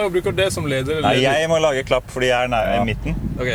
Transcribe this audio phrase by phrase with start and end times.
[0.00, 0.96] Da bruker du det som leder?
[0.96, 2.84] eller Nei, jeg må lage klapp fordi jeg er nær Ja.
[2.88, 3.16] midten.
[3.36, 3.50] Ok,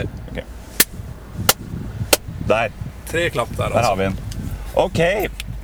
[2.46, 2.70] Der.
[3.10, 3.90] Tre klapp der, Der altså.
[3.90, 4.18] har vi den.
[4.76, 5.00] Ok.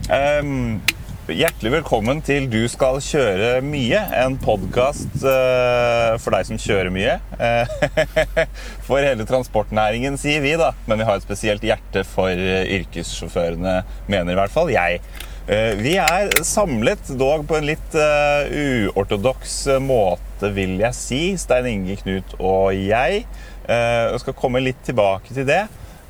[0.10, 0.82] Um,
[1.30, 4.00] hjertelig velkommen til Du skal kjøre mye.
[4.26, 7.20] En podkast for deg som kjører mye.
[7.38, 7.68] Eh,
[8.88, 10.72] for hele transportnæringen, sier vi, da.
[10.90, 15.00] Men vi har et spesielt hjerte for eh, yrkessjåførene, mener i hvert fall jeg.
[15.48, 18.50] Eh, vi er samlet, dog på en litt uh,
[18.96, 19.56] uortodoks
[19.86, 21.22] måte, vil jeg si.
[21.38, 23.26] Stein Inge, Knut og jeg.
[23.72, 25.62] Jeg skal komme litt tilbake til det.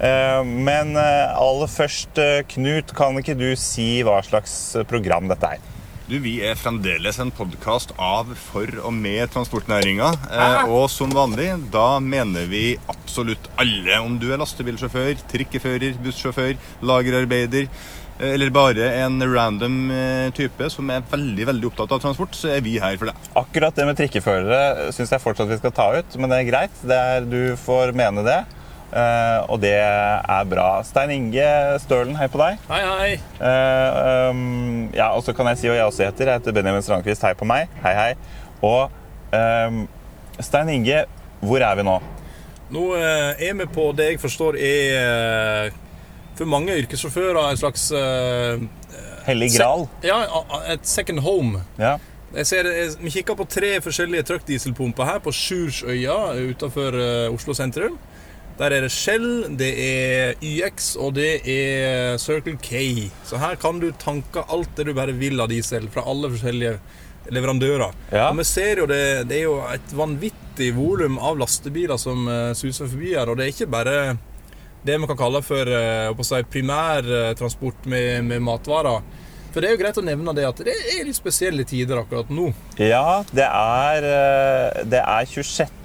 [0.01, 5.27] Eh, Men eh, aller først, eh, Knut, kan ikke du si hva slags eh, program
[5.29, 5.67] dette er?
[6.09, 10.09] Du, Vi er fremdeles en podkast av, for og med transportnæringa.
[10.27, 13.99] Eh, og som vanlig, da mener vi absolutt alle.
[14.01, 20.89] Om du er lastebilsjåfør, trikkefører, bussjåfør, lagerarbeider eh, eller bare en random eh, type som
[20.93, 23.29] er veldig veldig opptatt av transport, så er vi her for deg.
[23.41, 26.81] Akkurat det med trikkeførere syns jeg fortsatt vi skal ta ut, men det er greit.
[26.85, 28.41] Det er, du får mene det.
[28.91, 30.81] Uh, og det er bra.
[30.83, 31.47] Stein Inge
[31.79, 32.59] Stølen, hei på deg.
[32.67, 33.11] Hei, hei.
[33.39, 36.27] Uh, um, ja, og så kan jeg si hva jeg også heter.
[36.27, 37.23] Jeg heter Benjamin Strandquist.
[37.23, 37.71] Hei på meg.
[37.85, 38.09] Hei, hei.
[38.67, 38.91] Og
[39.31, 39.85] um,
[40.43, 41.05] Stein Inge,
[41.39, 42.01] hvor er vi nå?
[42.71, 45.79] Nå uh, er vi på det jeg forstår er eh,
[46.39, 48.61] for mange yrkessjåfører en slags uh,
[49.27, 49.87] Hellig Gral?
[50.05, 50.23] Ja,
[50.71, 51.61] et second home.
[51.79, 51.97] Ja.
[52.31, 56.17] Jeg ser, jeg, vi kikker på tre forskjellige truckdieselpumper her på Sjursøya
[56.53, 57.99] utenfor uh, Oslo sentrum.
[58.61, 63.09] Der er det Shell, det er YX og det er Circle K.
[63.25, 66.75] Så her kan du tanke alt det du bare vil av diesel fra alle forskjellige
[67.33, 67.95] leverandører.
[68.11, 68.27] Ja.
[68.29, 72.51] Og vi ser jo det, det er jo et vanvittig volum av lastebiler som eh,
[72.57, 73.29] suser forbi her.
[73.29, 73.97] Og det er ikke bare
[74.85, 79.03] det vi kan kalle for eh, si, primærtransport med, med matvarer.
[79.51, 82.29] For det er jo greit å nevne det at det er litt spesielle tider akkurat
[82.31, 82.49] nå.
[82.79, 85.77] Ja, det er, eh, det er 26.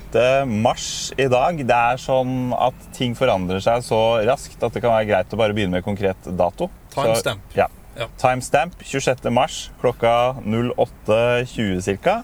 [0.62, 0.86] mars
[1.18, 1.58] i dag.
[1.66, 5.40] Det er sånn at ting forandrer seg så raskt at det kan være greit å
[5.40, 6.70] bare begynne med konkret dato.
[6.94, 7.42] Så- Timestamp.
[7.58, 7.66] Ja.
[7.96, 8.06] Ja.
[8.20, 9.30] Timestamp 26.
[9.32, 12.22] mars klokka 08.20 ca.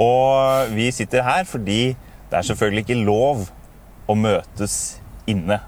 [0.00, 1.94] Og vi sitter her fordi
[2.28, 3.48] det er selvfølgelig ikke lov
[4.08, 5.60] å møtes inne.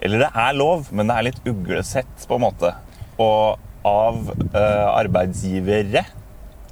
[0.00, 2.72] Eller det er lov, men det er litt uglesett, på en måte.
[3.18, 4.20] Og av
[4.52, 6.04] eh, arbeidsgivere,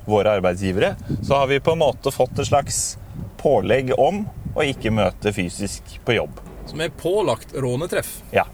[0.06, 2.82] våre arbeidsgivere, så har vi på en måte fått et slags
[3.40, 4.24] pålegg om
[4.56, 6.38] å ikke møte fysisk på jobb.
[6.70, 8.20] Som er pålagt rånetreff.
[8.34, 8.46] Ja.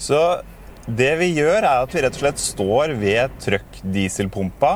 [0.00, 0.18] Så
[0.86, 4.72] det vi gjør, er at vi rett og slett står ved trøkkdieselpumpa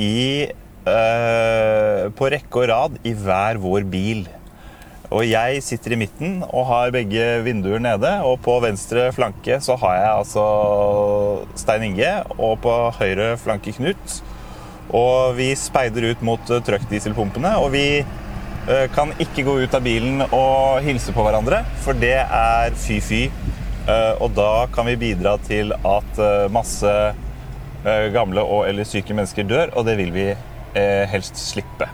[0.00, 4.24] i eh, På rekke og rad i hver vår bil.
[5.14, 8.10] Og jeg sitter i midten og har begge vinduer nede.
[8.26, 10.44] Og på venstre flanke så har jeg altså
[11.60, 14.18] Stein Inge, og på høyre flanke Knut.
[14.94, 20.26] Og vi speider ut mot trøkkdieselpumpene, og vi eh, kan ikke gå ut av bilen
[20.26, 23.24] og hilse på hverandre, for det er fy-fy.
[23.88, 29.16] Eh, og da kan vi bidra til at eh, masse eh, gamle og eller syke
[29.16, 31.88] mennesker dør, og det vil vi eh, helst slippe.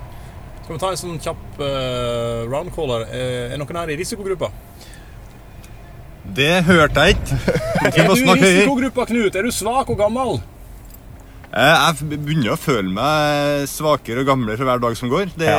[0.70, 3.02] Skal vi ta en sånn kjapp uh, roundcaller?
[3.10, 4.52] Er, er noen her i risikogruppa?
[6.36, 7.38] Det hørte jeg ikke.
[7.90, 9.34] Er du i risikogruppa, Knut?
[9.34, 10.36] Er du svak og gammel?
[11.50, 15.34] Eh, Jeg begynner å føle meg svakere og gamlere for hver dag som går.
[15.42, 15.56] Det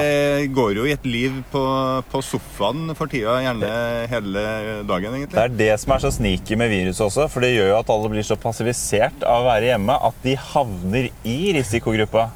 [0.55, 1.67] går jo i et liv på,
[2.07, 3.75] på sofaen for tida, gjerne
[4.13, 4.45] hele
[4.88, 5.35] dagen, egentlig.
[5.35, 7.91] Det er det som er så sneaky med viruset også, for det gjør jo at
[7.97, 12.29] alle blir så passivisert av å være hjemme at de havner i risikogruppa.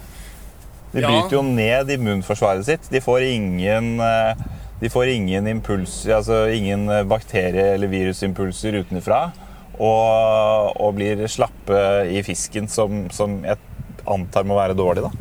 [0.96, 1.10] De Ja.
[1.12, 2.88] bryter jo ned immunforsvaret sitt.
[2.92, 4.46] De får ingen eh,
[4.80, 9.26] de får ingen impuls, altså ingen eh, bakterie- eller virusimpulser utenfra.
[9.76, 13.58] Og, og blir slappe i fisken, som, som jeg
[14.08, 15.03] antar må være dårlig.
[15.03, 15.12] da.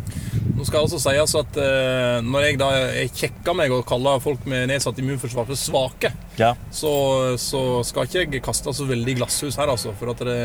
[0.55, 4.20] Nå skal jeg altså sies at eh, når jeg da jeg kjekker meg og kaller
[4.23, 6.53] folk med nedsatt immunforsvar for svake, Ja.
[6.70, 6.93] så,
[7.41, 9.94] så skal ikke jeg kaste så veldig glasshus her, altså.
[9.99, 10.38] For at det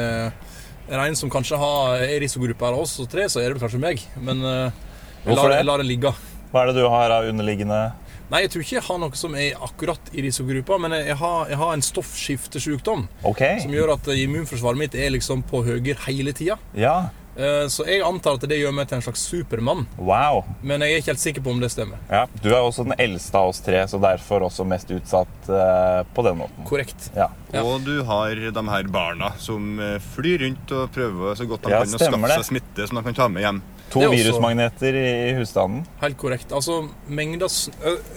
[0.90, 3.82] er en som kanskje har er i risikogruppa av oss tre, så er det kanskje
[3.84, 4.02] meg.
[4.26, 4.86] Men eh,
[5.24, 5.58] Hvorfor lar, det?
[5.62, 6.14] jeg lar det ligge.
[6.52, 7.82] Hva er det du har av underliggende
[8.30, 11.48] Nei, jeg tror ikke jeg har noe som er akkurat i risikogruppa, men jeg har,
[11.50, 13.58] jeg har en stoffskiftesykdom okay.
[13.64, 16.60] som gjør at immunforsvaret mitt er liksom på høyre hele tida.
[16.78, 17.10] Ja.
[17.40, 20.44] Eh, Så jeg antar at det gjør meg til en slags supermann, Wow.
[20.62, 21.98] men jeg er ikke helt sikker på om det stemmer.
[22.12, 26.04] Ja, Du er også den eldste av oss tre, så derfor også mest utsatt eh,
[26.14, 26.70] på den måten.
[26.70, 27.10] Korrekt.
[27.16, 27.32] Ja.
[27.54, 27.64] Ja.
[27.64, 31.74] Og du har de her barna som eh, flyr rundt og prøver så godt de
[31.74, 33.62] Ja, kan å skaffe seg smitte som de kan ta med hjem.
[33.94, 35.86] To er virusmagneter i husstanden.
[36.04, 36.52] Helt korrekt.
[36.56, 37.50] Altså, mengder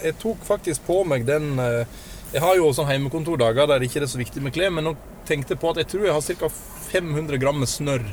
[0.02, 4.10] Jeg tok faktisk på meg den Jeg har jo sånn hjemmekontordager der det ikke er
[4.10, 4.96] så viktig med klær, men nå
[5.28, 6.52] tenkte jeg på at jeg tror jeg har ca.
[6.92, 8.06] 500 gram med snørr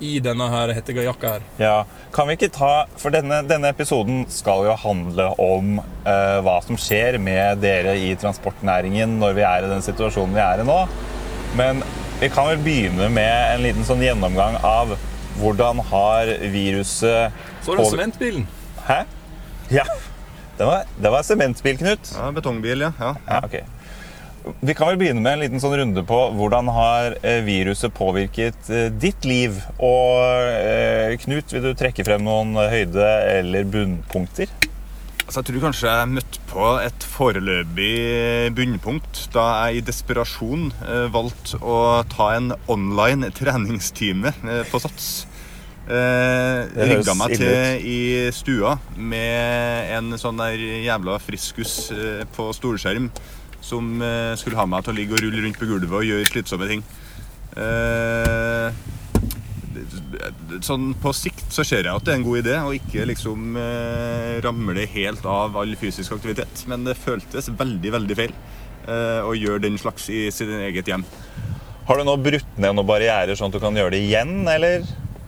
[0.00, 1.44] i denne her hettegajakka her.
[1.60, 1.76] Ja,
[2.12, 6.78] kan vi ikke ta For denne, denne episoden skal jo handle om uh, hva som
[6.80, 10.80] skjer med dere i transportnæringen når vi er i den situasjonen vi er i nå.
[11.56, 11.80] Men
[12.20, 14.96] vi kan vel begynne med en liten sånn gjennomgang av
[15.40, 17.32] hvordan har viruset
[17.64, 18.46] Så er det sementbilen.
[18.86, 19.00] Hæ?
[19.70, 19.84] Ja.
[20.56, 22.12] Det var, det var sementbil, Knut.
[22.16, 22.92] Ja, Betongbil, ja.
[23.00, 23.14] ja.
[23.28, 23.64] Ja, okay.
[24.62, 28.70] Vi kan vel begynne med en liten sånn runde på hvordan har eh, viruset påvirket
[28.70, 29.58] eh, ditt liv.
[29.82, 30.22] Og
[30.54, 34.52] eh, Knut, vil du trekke frem noen høyde- eller bunnpunkter?
[35.26, 37.94] Altså, jeg tror kanskje jeg møtte på et foreløpig
[38.54, 41.78] bunnpunkt da jeg i desperasjon eh, valgte å
[42.12, 45.08] ta en online treningstime eh, på Sats.
[45.90, 47.98] Eh, rigga meg til i
[48.34, 53.10] stua med en sånn der jævla friskus eh, på storskjerm
[53.66, 53.98] som
[54.38, 56.84] skulle ha meg til å ligge og rulle rundt på gulvet og gjøre slitsomme ting.
[57.56, 58.95] Eh,
[60.64, 63.56] sånn på sikt så ser jeg at det er en god idé å ikke liksom
[63.60, 66.64] eh, ramle helt av all fysisk aktivitet.
[66.70, 68.34] Men det føltes veldig, veldig feil
[68.86, 71.04] eh, å gjøre den slags i sitt eget hjem.
[71.86, 74.82] Har du nå brutt ned noen barrierer sånn at du kan gjøre det igjen, eller?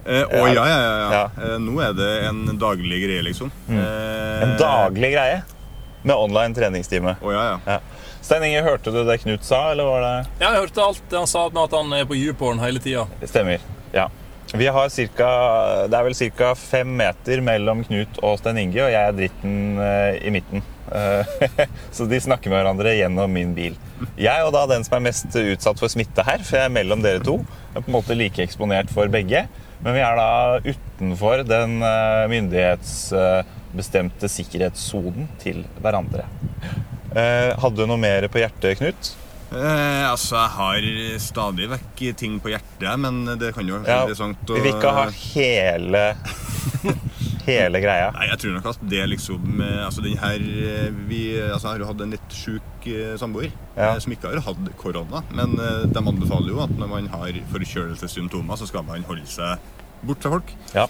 [0.08, 0.96] Eh, å ja, ja, ja.
[0.98, 1.08] ja.
[1.12, 1.22] Ja.
[1.52, 3.52] Eh, nå er det en daglig greie, liksom.
[3.68, 5.42] Eh, En daglig greie
[6.06, 7.16] med online treningstime.
[7.20, 7.58] Å ja, ja.
[7.66, 7.80] Ja.
[8.22, 11.28] Stein Inge, hørte du det Knut sa, eller var det Ja, jeg hørte alt han
[11.30, 13.06] sa med at han er på YouPorn hele tida.
[13.20, 13.62] Det stemmer.
[13.94, 14.08] Ja.
[14.54, 15.26] Vi har cirka,
[15.92, 16.54] det er vel ca.
[16.56, 20.64] fem meter mellom Knut og Stein Inge, og jeg er dritten uh, i midten.
[20.88, 21.34] Uh,
[21.96, 23.76] så de snakker med hverandre gjennom min bil.
[24.16, 27.04] Jeg og da den som er mest utsatt for smitte her, for jeg er mellom
[27.04, 27.36] dere to.
[27.44, 29.44] Jeg er på en måte like eksponert for begge.
[29.84, 30.30] Men vi er da
[30.64, 36.24] utenfor den uh, myndighetsbestemte sikkerhetssonen til hverandre.
[37.18, 39.12] Hadde du noe mer på hjertet, Knut?
[39.48, 40.86] Eh, altså, jeg har
[41.24, 44.90] stadig vekk ting på hjertet, men det kan jo være Ja, interessant vi vil ikke
[44.92, 46.02] ha hele,
[47.48, 48.10] hele greia.
[48.12, 51.70] Nei, jeg tror nok at det liksom eh, Altså, den her eh, Vi altså, jeg
[51.72, 53.48] har jo hatt en litt sjuk eh, samboer
[53.78, 53.94] Ja.
[54.04, 55.22] som ikke har hatt korona.
[55.32, 59.62] Men de anbefaler jo at når man har forkjølelsessymptomer, så skal man holde seg
[60.04, 60.50] bort fra folk.
[60.74, 60.84] Ja.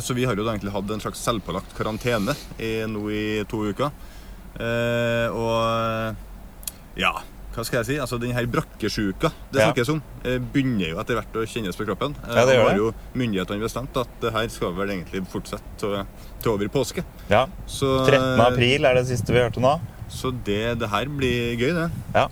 [0.00, 3.92] Så vi har jo egentlig hatt en slags selvpålagt karantene i, nå i to uker.
[4.56, 6.16] Eh, og
[6.96, 7.12] ja,
[7.54, 7.96] hva skal jeg si?
[8.02, 9.70] Altså Den her brakkesjuka det Ja.
[9.72, 12.14] snakkes om, eh, begynner jo etter hvert å kjennes på kroppen.
[12.28, 12.64] Eh, Ja, det gjør det.
[12.64, 16.06] nå har jo myndighetene bestemt at det her skal vel egentlig fortsette til,
[16.50, 17.04] over påske.
[17.30, 17.46] ja.
[17.66, 18.40] Så, 13.
[18.40, 19.80] april er det siste vi hørte nå.
[20.10, 21.90] Så det, det her blir gøy, det.
[22.14, 22.28] Ja.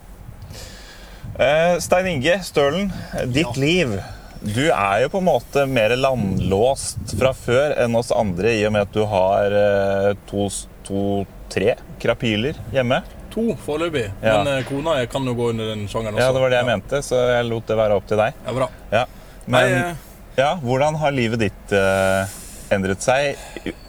[1.38, 2.90] Eh, Stein Inge Stølen,
[3.32, 3.94] ditt liv.
[4.42, 8.72] Du er jo på en måte mer landlåst fra før enn oss andre, i og
[8.75, 10.48] med at du har eh, to,
[10.84, 11.04] to
[11.52, 13.02] tre krapiler hjemme.
[13.32, 14.05] To foreløpig.
[14.20, 14.38] Ja.
[14.38, 16.26] Men eh, kona jeg kan jo gå under den sjangeren også.
[16.26, 18.38] Ja, det var det jeg mente, så jeg lot det være opp til deg.
[18.44, 18.69] Ja, bra.
[18.93, 19.02] Ja.
[19.46, 20.06] Nei, Men eh,
[20.37, 22.38] ja, hvordan har livet ditt uh,
[22.73, 23.40] endret seg,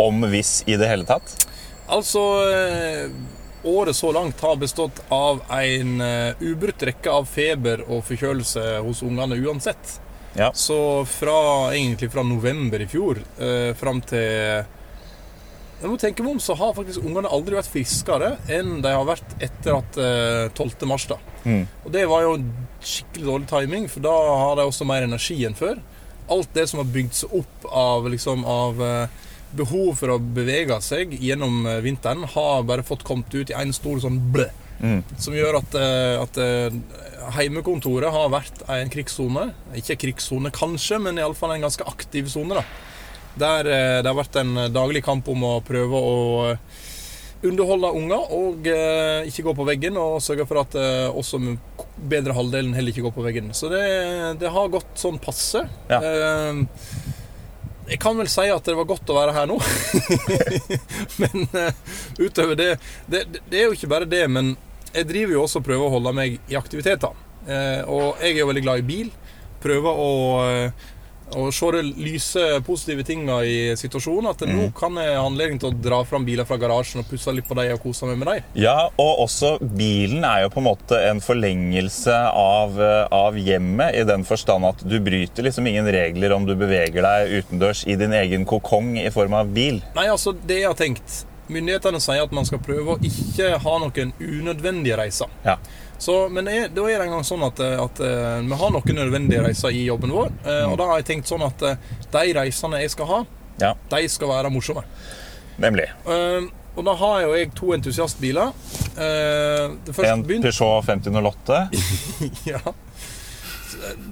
[0.02, 1.38] om hvis i det hele tatt?
[1.94, 2.22] altså
[3.64, 6.02] Året så langt har bestått av en
[6.44, 10.00] ubrutt rekke av feber og forkjølelse hos ungene uansett.
[10.36, 10.50] Ja.
[10.54, 14.66] Så fra, egentlig fra november i fjor uh, fram til
[15.84, 19.08] jeg må tenke meg om, så har faktisk ungene aldri vært friskere enn de har
[19.08, 20.88] vært etter at eh, 12.
[20.88, 21.08] mars.
[21.12, 21.18] da.
[21.44, 21.66] Mm.
[21.84, 22.38] Og det var jo
[22.84, 25.82] skikkelig dårlig timing, for da har de også mer energi enn før.
[26.32, 29.22] Alt det som har bygd seg opp av, liksom, av eh,
[29.60, 33.76] behov for å bevege seg gjennom eh, vinteren, har bare fått kommet ut i en
[33.76, 34.48] stor sånn blø.
[34.84, 35.04] Mm.
[35.22, 36.80] Som gjør at, eh, at eh,
[37.38, 39.50] heimekontoret har vært en krigssone.
[39.80, 42.64] Ikke krigssone kanskje, men iallfall en ganske aktiv sone.
[43.40, 46.18] Der eh, det har vært en daglig kamp om å prøve å
[46.52, 46.82] eh,
[47.44, 51.42] underholde unger og eh, ikke gå på veggen, og sørge for at eh, også
[51.98, 53.52] bedre halvdelen heller ikke går på veggen.
[53.58, 53.84] Så det,
[54.42, 55.66] det har gått sånn passe.
[55.92, 56.00] Ja.
[56.00, 56.64] Eh,
[57.92, 59.58] jeg kan vel si at det var godt å være her nå.
[61.22, 61.50] men
[62.16, 62.70] utover det,
[63.12, 64.54] det Det er jo ikke bare det, men
[64.94, 67.12] jeg driver jo også og prøver å holde meg i aktiviteter.
[67.92, 69.10] Og jeg er jo veldig glad i bil.
[69.60, 70.12] Prøver å,
[71.38, 74.30] å se det lyse, positive tinga i situasjonen.
[74.34, 77.34] At nå kan jeg ha anledning til å dra fram biler fra garasjen og pusse
[77.36, 78.48] litt på dem og kose meg med dem.
[78.66, 83.96] Ja, og også bilen er jo på en måte en forlengelse av, eh, av hjemmet,
[84.00, 87.98] i den forstand at du bryter liksom ingen regler om du beveger deg utendørs i
[88.00, 89.82] din egen kokong i form av bil.
[89.96, 93.74] Nei, altså, det jeg har tenkt Myndighetene sier at man skal prøve å ikke ha
[93.82, 95.32] noen unødvendige reiser.
[95.44, 95.58] Ja.
[96.04, 98.98] Så, men er, da er det en gang sånn at, at eh, vi har noen
[98.98, 100.34] nødvendige reiser i jobben vår.
[100.44, 101.78] eh, Og da har jeg tenkt sånn at eh,
[102.12, 103.20] de reisene jeg skal ha,
[103.62, 104.84] Ja, de skal være morsomme.
[105.62, 105.86] nemlig.
[106.04, 108.54] Uh, og da har jeg jo jeg to entusiastbiler.
[108.98, 111.60] Uh, det En Peugeot 5008.
[112.52, 112.62] ja.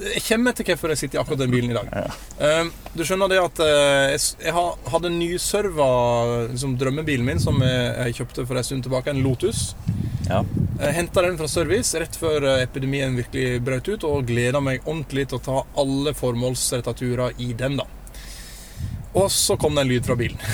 [0.01, 1.89] Jeg kommer til hvorfor jeg sitter i akkurat den bilen i dag.
[1.93, 2.61] Ja.
[2.93, 4.15] du skjønner det at eh,
[4.45, 4.53] jeg,
[4.93, 5.89] hadde en nyserva
[6.51, 9.71] liksom, drømmebilen min, som jeg, kjøpte for en stund tilbake, en Lotus.
[10.29, 10.43] Ja.
[10.95, 15.27] Henta den fra service rett før eh, epidemien virkelig brøt ut, og gleda meg ordentlig
[15.29, 17.87] til å ta alle formålsretta turer i den, da.
[19.11, 20.41] Og så kom det en lyd fra bilen.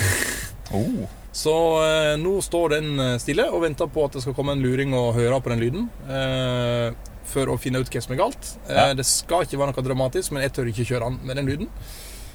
[0.68, 1.17] Oh.
[1.38, 1.52] Så
[1.84, 4.94] eh, nå står den eh, stille og venter på at det skal komme en luring
[4.98, 5.84] og høre på den lyden.
[6.10, 6.88] Eh,
[7.28, 8.52] for å finne ut hva som er galt.
[8.66, 8.86] Eh, Ja.
[8.98, 11.70] Det skal ikke være noe dramatisk, men jeg tør ikke kjøre den med den lyden.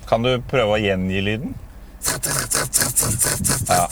[0.08, 1.56] Kan du prøve å gjengi lyden?
[3.70, 3.88] Ja.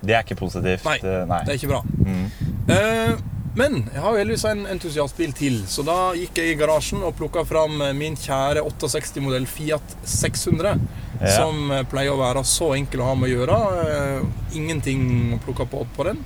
[0.00, 0.84] Det er ikke positivt.
[0.88, 1.42] Nei, eh, Nei.
[1.44, 1.82] Det er ikke bra.
[2.04, 2.26] Mm.
[2.72, 3.20] Eh,
[3.60, 7.16] men jeg har jo heldigvis en entusiastbil til, så da gikk jeg i garasjen og
[7.18, 10.76] plukka fram min kjære 68-modell Fiat 600.
[11.20, 11.36] Ja.
[11.36, 13.56] Som eh, pleier å være så enkel å ha med å gjøre.
[13.84, 14.20] Eh,
[14.56, 16.22] ingenting å plukke på på den.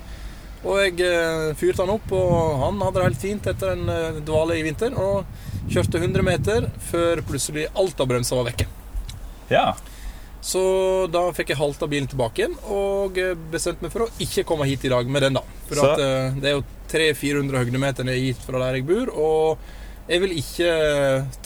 [0.64, 4.60] Og jeg eh, fyrte han opp, og han hadde det helt fint etter en dvale
[4.60, 4.94] i vinter.
[4.94, 5.26] Og
[5.72, 8.68] kjørte 100 meter før plutselig alt av bremser var vekke.
[9.50, 9.66] Ja.
[10.44, 10.62] Så
[11.08, 13.16] da fikk jeg halta bilen tilbake igjen og
[13.48, 15.38] bestemte meg for å ikke komme hit i dag med den.
[15.38, 16.02] da For at
[16.36, 20.68] det er jo 300-400 høydemeter ned hit fra der jeg bor, og jeg vil ikke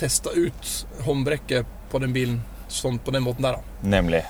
[0.02, 0.73] teste ut
[1.07, 2.40] håndbrekket på den bilen
[2.73, 3.59] sånn på den måten der.
[3.59, 4.23] da Nemlig.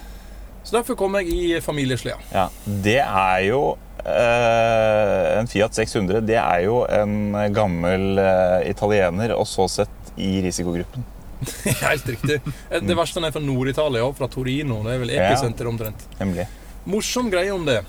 [0.64, 2.18] Så derfor kom jeg i familiesleda.
[2.32, 2.48] Ja.
[2.66, 3.60] Det er jo
[4.04, 10.38] eh, En Fiat 600 det er jo en gammel eh, italiener, og så sett i
[10.44, 11.06] risikogruppen.
[11.84, 12.40] Helt riktig.
[12.70, 14.82] Eh, Det verste er fra Nord-Italia, fra Torino.
[14.84, 15.30] Det er vel Ja.
[15.70, 16.08] omtrent.
[16.18, 16.48] Nemlig.
[16.84, 17.82] Morsom greie om det.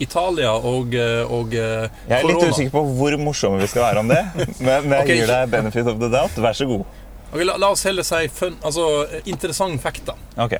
[0.00, 4.02] Italia og, eh, og eh, Jeg er litt usikker på hvor morsomme vi skal være
[4.02, 4.54] om det, men,
[4.88, 5.16] men jeg okay.
[5.20, 6.36] gir deg benefit of the doubt.
[6.40, 6.84] Vær så god.
[7.32, 10.14] Ok, la, la oss heller si fun, altså, eh, interessant fakta.
[10.36, 10.56] da Ok.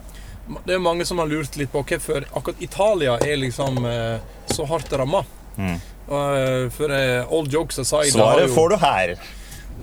[0.67, 4.19] Det er mange som har lurt litt på hvorfor akkurat Italia er liksom eh,
[4.51, 5.25] så hardt ramma.
[5.59, 5.77] Mm.
[6.73, 9.13] for eh, all jokes aside Svaret jo- får du her.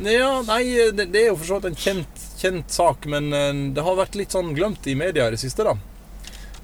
[0.04, 0.64] Ja, nei,
[0.94, 3.96] det, det er jo for så vidt en kjent, kjent sak, men eh, det har
[4.00, 5.64] vært litt sånn glemt i media i det siste.
[5.68, 5.76] da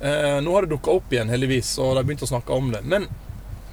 [0.02, 2.72] eh, Nå har det dukka opp igjen, heldigvis, og de har begynt å snakke om
[2.74, 2.82] det.
[2.84, 3.08] Men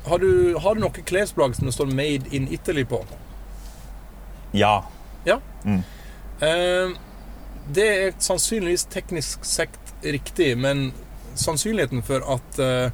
[0.06, 3.02] har du, har du noen klesplagg som det står 'Made in Italy' på?
[5.24, 5.40] Ja.
[5.64, 5.80] Eh,
[6.40, 10.90] det er sannsynligvis teknisk sett riktig, men
[11.34, 12.92] sannsynligheten for at eh,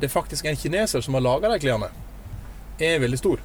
[0.00, 1.90] det faktisk er en kineser som har laga de klærne,
[2.78, 3.42] er veldig stor.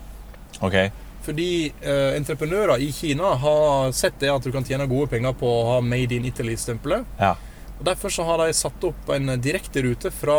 [0.61, 0.77] Ok.
[1.23, 5.47] Fordi eh, entreprenører i Kina har sett det at du kan tjene gode penger på
[5.47, 7.07] å ha Made in Italy-stempelet.
[7.19, 7.35] Ja.
[7.79, 10.37] Og Derfor så har de satt opp en direkte rute fra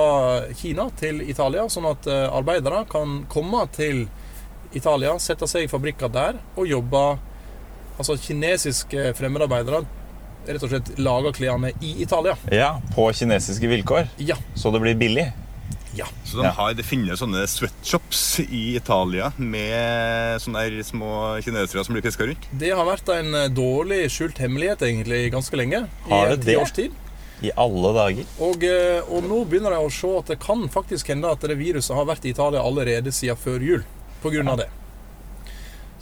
[0.57, 4.07] Kina til Italia, sånn at eh, arbeidere kan komme til
[4.75, 7.05] Italia, sette seg i fabrikker der og jobbe
[7.99, 9.85] Altså kinesiske fremmedarbeidere
[10.45, 12.35] rett og slett lager klærne i Italia.
[12.53, 12.75] ja.
[12.95, 14.37] På kinesiske vilkår, Ja.
[14.55, 15.33] så det blir billig.
[15.97, 16.05] ja.
[16.25, 21.95] Så de har, Det finnes sånne sweatshops i Italia med sånne der små kinesere som
[21.95, 22.49] blir piska rundt.
[22.53, 25.87] Det har vært en eh, dårlig skjult hemmelighet egentlig ganske lenge.
[26.11, 26.57] Har det I det?
[26.61, 26.93] Års tid.
[27.43, 28.25] I alle dager.
[28.41, 31.57] Og, eh, og nå begynner jeg å se at det kan faktisk hende at det
[31.59, 33.85] viruset har vært i Italia allerede siden før jul.
[34.23, 34.69] På grunn av det.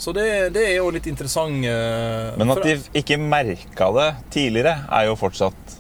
[0.03, 1.63] Så det, det er jo litt interessant.
[1.63, 5.77] eh, Men at de ikke merka det tidligere, er jo fortsatt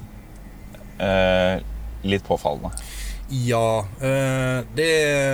[1.02, 1.58] eh,
[2.06, 2.70] litt påfallende.
[3.32, 3.86] Ja.
[4.04, 4.88] eh, det,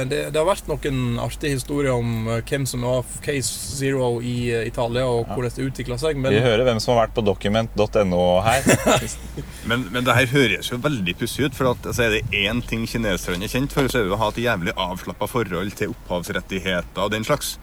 [0.08, 4.52] det, det har vært noen artige historier om eh, hvem som var case zero i
[4.54, 6.20] eh, Italia, og hvordan det utvikla seg.
[6.22, 8.68] Vi hører hvem som har vært på document.no her.
[9.68, 11.56] Men, men det her høres jo veldig pussig ut.
[11.58, 14.20] For at, altså, er det én ting kineserne er kjent for, så er det å
[14.22, 17.58] ha et jævlig avslappa forhold til opphavsrettigheter og den slags.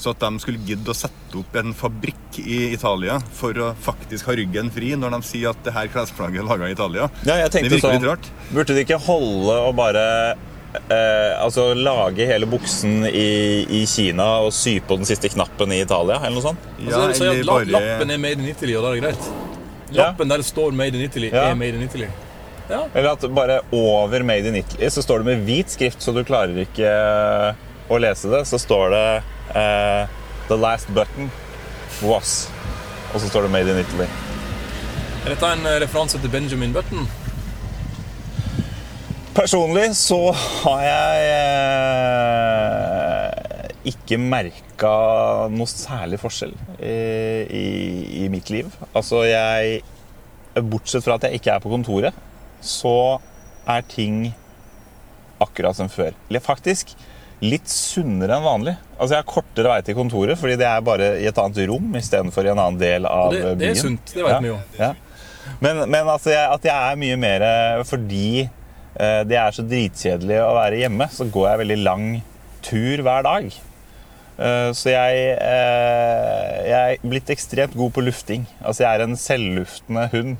[0.00, 4.30] Så at de skulle gidde å sette opp en fabrikk i Italia for å faktisk
[4.30, 7.34] ha ryggen fri når de sier at det her klesplagget er laga i Italia, Ja,
[7.42, 8.30] jeg det virker litt sånn rart.
[8.54, 10.04] Burde de ikke holde og bare
[10.72, 13.26] eh, Altså lage hele buksen i,
[13.68, 16.66] i Kina og sy på den siste knappen i Italia, eller noe sånt?
[16.80, 19.04] Ja, altså, sånn eller la, bare- lappen er made in Italy, og da er det
[19.04, 19.30] greit.
[19.90, 20.04] Ja.
[20.06, 21.50] Lappen der det står 'Made in Italy', Ja.
[21.50, 22.06] er made in Italy.
[22.70, 22.84] Ja.
[22.94, 26.22] Eller at bare over Made in Italy så står det med hvit skrift, så du
[26.24, 27.54] klarer ikke eh,
[27.90, 28.44] å lese det.
[28.46, 29.22] Så står det
[29.54, 30.06] eh,
[30.48, 31.30] 'The last button
[32.02, 32.48] was'.
[33.14, 34.08] Og så står det 'Made in Italy'.
[35.24, 37.08] Er dette en eh, referanse til Benjamin Button?
[39.34, 43.30] Personlig så har jeg eh,
[43.84, 46.96] ikke merka noe særlig forskjell i,
[47.46, 48.66] i, i mitt liv.
[48.94, 49.82] Altså, jeg
[50.54, 52.14] Bortsett fra at jeg ikke er på kontoret,
[52.60, 53.20] så
[53.70, 54.34] er ting
[55.40, 56.12] akkurat som før.
[56.28, 56.94] Eller faktisk
[57.40, 58.74] litt sunnere enn vanlig.
[58.98, 61.94] Altså, jeg har kortere vei til kontoret fordi det er bare i et annet rom
[61.96, 63.58] istedenfor i en annen del av det, byen.
[63.62, 64.40] det er sunt, det vet Ja.
[64.44, 64.58] vi jo.
[64.78, 64.90] Ja.
[65.60, 67.42] Men, men altså, jeg, at jeg er mye mer
[67.88, 72.06] Fordi eh, det er så dritkjedelig å være hjemme, så går jeg veldig lang
[72.62, 73.48] tur hver dag.
[74.40, 78.44] Eh, Så jeg, eh, jeg er blitt ekstremt god på lufting.
[78.60, 80.36] Altså jeg er en selvluftende hund,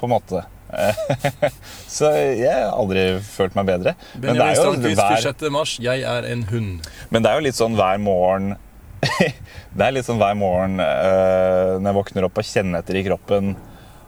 [0.00, 0.42] på en måte.
[1.96, 3.94] Så jeg har aldri følt meg bedre.
[4.16, 5.48] Men det er jo hver, 26.
[5.54, 5.76] mars.
[5.82, 6.90] Jeg er en hund.
[7.10, 8.54] men det er jo litt sånn hver morgen
[9.76, 13.04] Det er litt sånn hver morgen uh, når jeg våkner opp og kjenner etter i
[13.06, 13.54] kroppen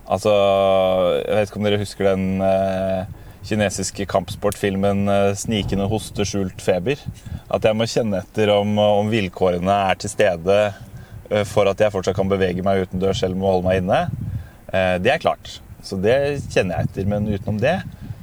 [0.03, 0.31] Altså,
[1.23, 3.07] jeg vet ikke om dere husker den uh,
[3.47, 6.99] kinesiske kampsportfilmen eh, 'Snikende hoste, skjult feber'.
[7.51, 10.57] At jeg må kjenne etter om, om vilkårene er til stede
[11.49, 13.99] for at jeg fortsatt kan bevege meg utendørs om må holde meg inne.
[15.03, 15.57] Det er klart.
[15.83, 16.15] Så det
[16.53, 17.09] kjenner jeg etter.
[17.11, 17.77] Men utenom det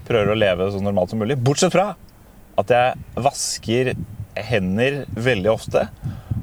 [0.08, 1.36] prøver å leve så normalt som mulig.
[1.38, 1.92] Bortsett fra
[2.60, 3.92] at jeg vasker
[4.50, 5.86] hender veldig ofte.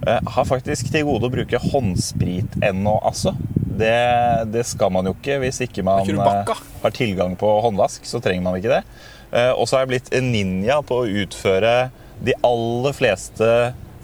[0.08, 3.34] Jeg har faktisk til gode å bruke håndsprit ennå, altså.
[3.78, 3.94] Det,
[4.54, 8.06] det skal man jo ikke hvis ikke man eh, har tilgang på håndvask.
[8.10, 8.84] Så trenger man ikke det.
[9.34, 11.76] Eh, Og så har jeg blitt en ninja på å utføre
[12.26, 13.50] de aller fleste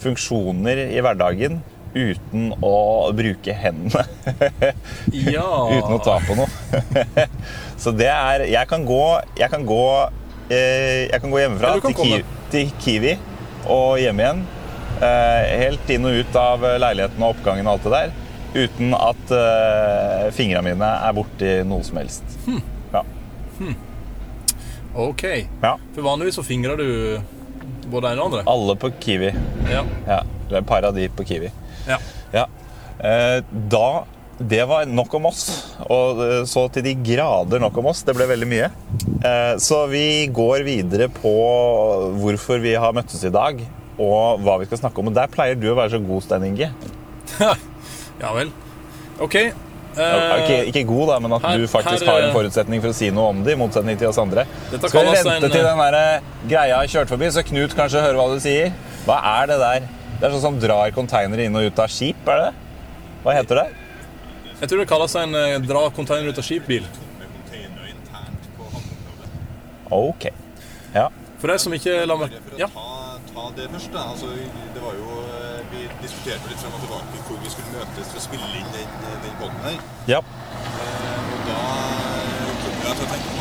[0.03, 1.62] funksjoner i hverdagen
[1.93, 4.05] uten å bruke hendene.
[5.13, 5.45] Ja.
[5.69, 6.47] uten å ta på noe.
[7.81, 9.03] så det er Jeg kan gå
[9.38, 9.83] Jeg kan gå,
[10.50, 12.23] eh, jeg kan gå hjemmefra kan til, Kiwi,
[12.53, 13.13] til Kiwi
[13.71, 14.43] og hjem igjen.
[15.03, 18.17] Eh, helt inn og ut av leiligheten og oppgangen og alt det der.
[18.53, 22.35] Uten at eh, fingrene mine er borti noe som helst.
[22.93, 23.05] Ja.
[24.93, 25.23] Ok.
[25.23, 25.77] ja.
[25.95, 26.88] For vanligvis så fingrer du
[27.89, 28.43] både en og andre.
[28.50, 29.31] Alle på Kiwi.
[29.71, 29.83] Ja.
[30.07, 30.21] Ja,
[30.53, 31.50] av de på Kiwi.
[31.87, 31.97] Ja.
[32.33, 32.45] Ja.
[33.03, 34.03] Eh, da
[34.39, 35.43] Det var nok om oss.
[35.85, 38.01] Og eh, så til de grader nok om oss.
[38.03, 38.69] Det ble veldig mye.
[39.23, 41.33] Eh, så vi går videre på
[42.19, 43.61] hvorfor vi har møttes i dag,
[44.01, 45.11] og hva vi skal snakke om.
[45.11, 46.71] Og der pleier du å være så god, Stein Inge.
[48.23, 48.51] ja vel.
[49.21, 49.37] Ok.
[49.93, 52.89] Ja, Ikke, ikke god, da, men at her- du faktisk her, har en forutsetning for
[52.89, 54.48] å si noe om det, i motsetning til oss andre.
[54.74, 58.17] Skal vi vente en, til den der greia har kjørt forbi, så Knut kanskje hører
[58.17, 58.74] hva du sier?
[59.05, 59.85] Hva er det der?
[60.24, 62.53] Det er sånn som drar konteinere inn og ut av skip, er det det?
[63.25, 63.66] Hva heter det?
[64.62, 66.86] Jeg tror det kalles en eh, dra konteiner ut av skip-bil.
[67.20, 69.33] Med container internt på havneområdet.
[69.98, 70.29] Ok.
[70.96, 71.09] Ja.
[71.42, 72.70] For de som ikke la meg For å Ja.
[72.72, 74.05] ta, ta det først, da.
[74.14, 78.14] Altså, det var jo, eh, vi diskuterte litt frem og tilbake hvor vi skulle møtes
[78.14, 78.96] for å spille inn den,
[79.27, 79.79] den båten her.
[80.07, 80.22] ja.
[80.24, 81.59] Eh, og da
[82.24, 83.32] eh, kom jeg til å tenke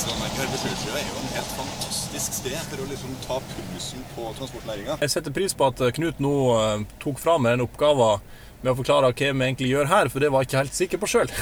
[0.00, 4.94] Ved Sjøsjøa er jo en helt fantastisk sted for å liksom ta pulsen på transportnæringa.
[5.02, 8.22] Jeg setter pris på at Knut nå eh, tok fra meg den oppgaven
[8.62, 11.00] med å forklare hva vi egentlig gjør her, for det var jeg ikke helt sikker
[11.02, 11.32] på sjøl.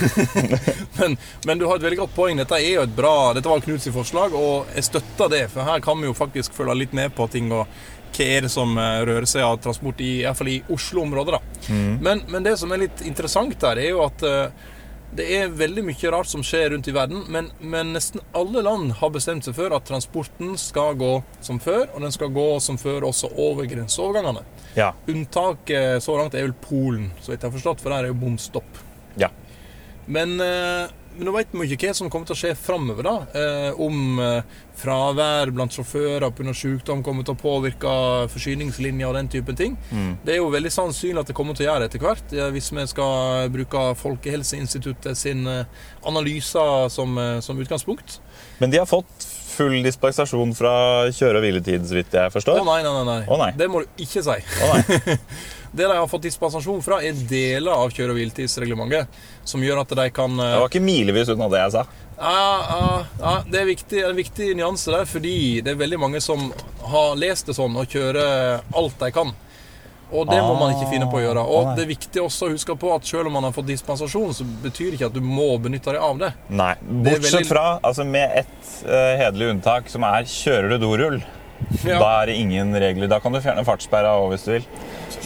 [0.99, 1.15] men,
[1.47, 2.39] men du har et veldig godt poeng.
[2.39, 5.45] Dette er jo et bra, dette var Knuts forslag, og jeg støtter det.
[5.55, 7.67] For her kan vi jo faktisk følge litt med på ting og
[8.09, 11.39] hva er det som eh, rører seg av transport, i, i hvert fall i Oslo-området.
[11.39, 11.71] da.
[12.03, 14.75] Men, men det som er litt interessant der, er jo at eh,
[15.17, 18.93] det er veldig mye rart som skjer rundt i verden, men, men nesten alle land
[19.01, 22.77] har bestemt seg for at transporten skal gå som før, og den skal gå som
[22.81, 24.45] før også over grenseovergangene.
[24.77, 24.93] Ja.
[25.09, 28.21] Unntaket så langt er vel Polen, så vidt jeg har forstått, for der er jo
[28.21, 28.85] bom stopp.
[29.19, 29.33] ja.
[30.09, 33.09] Men, eh, men nå vet vi ikke hva som kommer til å skje framover.
[33.37, 36.55] Eh, om eh, fravær blant sjåfører pga.
[36.55, 37.95] sykdom kommer til å påvirke
[38.33, 39.75] forsyningslinjer og den typen ting.
[40.25, 42.87] Det er jo veldig sannsynlig at det kommer til å gjøre etter hvert, hvis vi
[42.87, 45.65] skal bruke Folkehelseinstituttet sin eh,
[46.07, 48.21] analyser som, eh, som utgangspunkt.
[48.63, 49.27] Men de har fått
[49.59, 50.73] full dispensasjon fra
[51.11, 52.63] kjøre- og hviletid, så vidt jeg Å forstår.
[52.67, 53.23] nei, nei, nei, nei.
[53.27, 53.53] Å, nei.
[53.59, 54.39] Det må du ikke si.
[54.39, 55.19] Å, nei.
[55.73, 59.09] Det de har fått dispensasjon fra, er deler av kjøre- og hviletidsreglementet,
[59.45, 61.87] som gjør at de kan eh, Det var ikke milevis unna det jeg sa.
[62.19, 66.21] Ja, ja, ja, det er viktig, en viktig nyanse der, fordi det er veldig mange
[66.25, 66.49] som
[66.91, 69.31] har lest det sånn og kjører alt de kan.
[70.09, 71.43] Og det må man ikke finne på å gjøre.
[71.45, 73.69] Ah, Og det er viktig også å huske på at selv om man har fått
[73.69, 76.31] dispensasjon, så betyr det ikke at du må benytte deg av det.
[76.49, 76.71] Nei.
[76.81, 81.21] Bortsett veldig- fra, altså med ett uh, hederlig unntak, som er kjører du dorull.
[81.85, 81.99] Ja.
[82.01, 83.11] Da er det ingen regler.
[83.13, 84.67] Da kan du fjerne fartssperra òg, hvis du vil.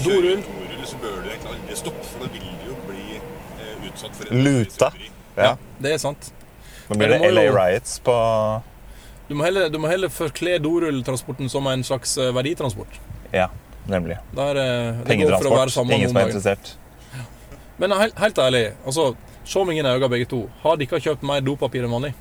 [0.00, 0.42] Dorull.
[0.46, 4.18] Dorull, så bør du egentlig aldri stoppe, for da vil du jo bli eh, utsatt
[4.18, 4.92] for en Luta.
[5.36, 5.54] Ja.
[5.82, 6.32] Det er sant.
[6.88, 8.14] Nå blir det LA Riots på
[9.28, 12.98] Du må heller, du må heller forkle dorulltransporten som en slags eh, verditransport.
[13.32, 13.48] Ja,
[13.88, 14.18] nemlig.
[14.36, 15.92] Der, eh, Pengetransport.
[15.92, 16.58] Ingen som er interessert.
[16.58, 16.78] interessert.
[17.80, 19.12] Men helt, helt ærlig, altså,
[19.44, 20.42] se meg inn i øynene begge to.
[20.62, 22.12] Har dere kjøpt mer dopapir enn vanlig?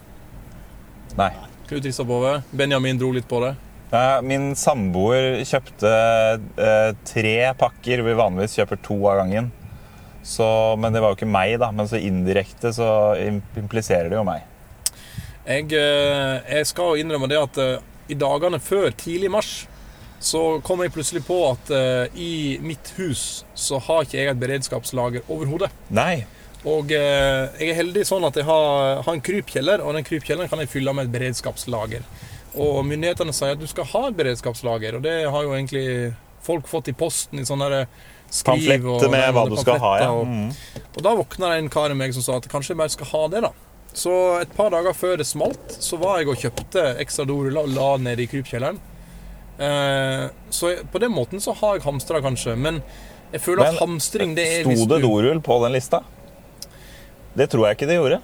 [1.17, 1.31] Nei.
[1.67, 2.38] Knut Rissa Bove.
[2.51, 3.51] Benjamin dro litt på det.
[4.23, 5.89] Min samboer kjøpte
[6.56, 8.04] eh, tre pakker.
[8.06, 9.49] Vi vanligvis kjøper to av gangen.
[10.23, 10.45] Så,
[10.80, 11.73] men det var jo ikke meg, da.
[11.75, 12.88] Men så indirekte så
[13.60, 14.47] impliserer det jo meg.
[15.43, 19.51] Jeg, eh, jeg skal innrømme det at eh, i dagene før tidlig mars
[20.21, 21.71] så kom jeg plutselig på at
[22.13, 25.71] i mitt hus så har ikke jeg et beredskapslager overhodet.
[25.89, 26.27] Nei.
[26.62, 30.62] Og jeg er heldig sånn at jeg har, har en krypkjeller, og den krypkjelleren kan
[30.62, 32.06] jeg fylle med et beredskapslager.
[32.59, 36.67] Og myndighetene sier at du skal ha et beredskapslager, og det har jo egentlig folk
[36.67, 37.85] fått i posten i sånne
[38.31, 40.09] skriv og, med hva du skal ha, ja.
[40.11, 40.51] Og, Mm.
[40.95, 43.05] og da våkna det en kar i meg som sa at kanskje jeg bare skal
[43.11, 43.51] ha det, da.
[43.93, 44.11] Så
[44.41, 47.89] et par dager før det smalt, så var jeg og kjøpte ekstra doruller og la
[47.99, 48.79] ned i krypkjelleren.
[49.59, 52.55] Eh, så på den måten så har jeg hamstra, kanskje.
[52.57, 52.81] Men
[53.31, 56.01] jeg føler Men at hamstring det er Sto det dorull på den lista?
[57.35, 58.21] Det tror jeg ikke det gjorde.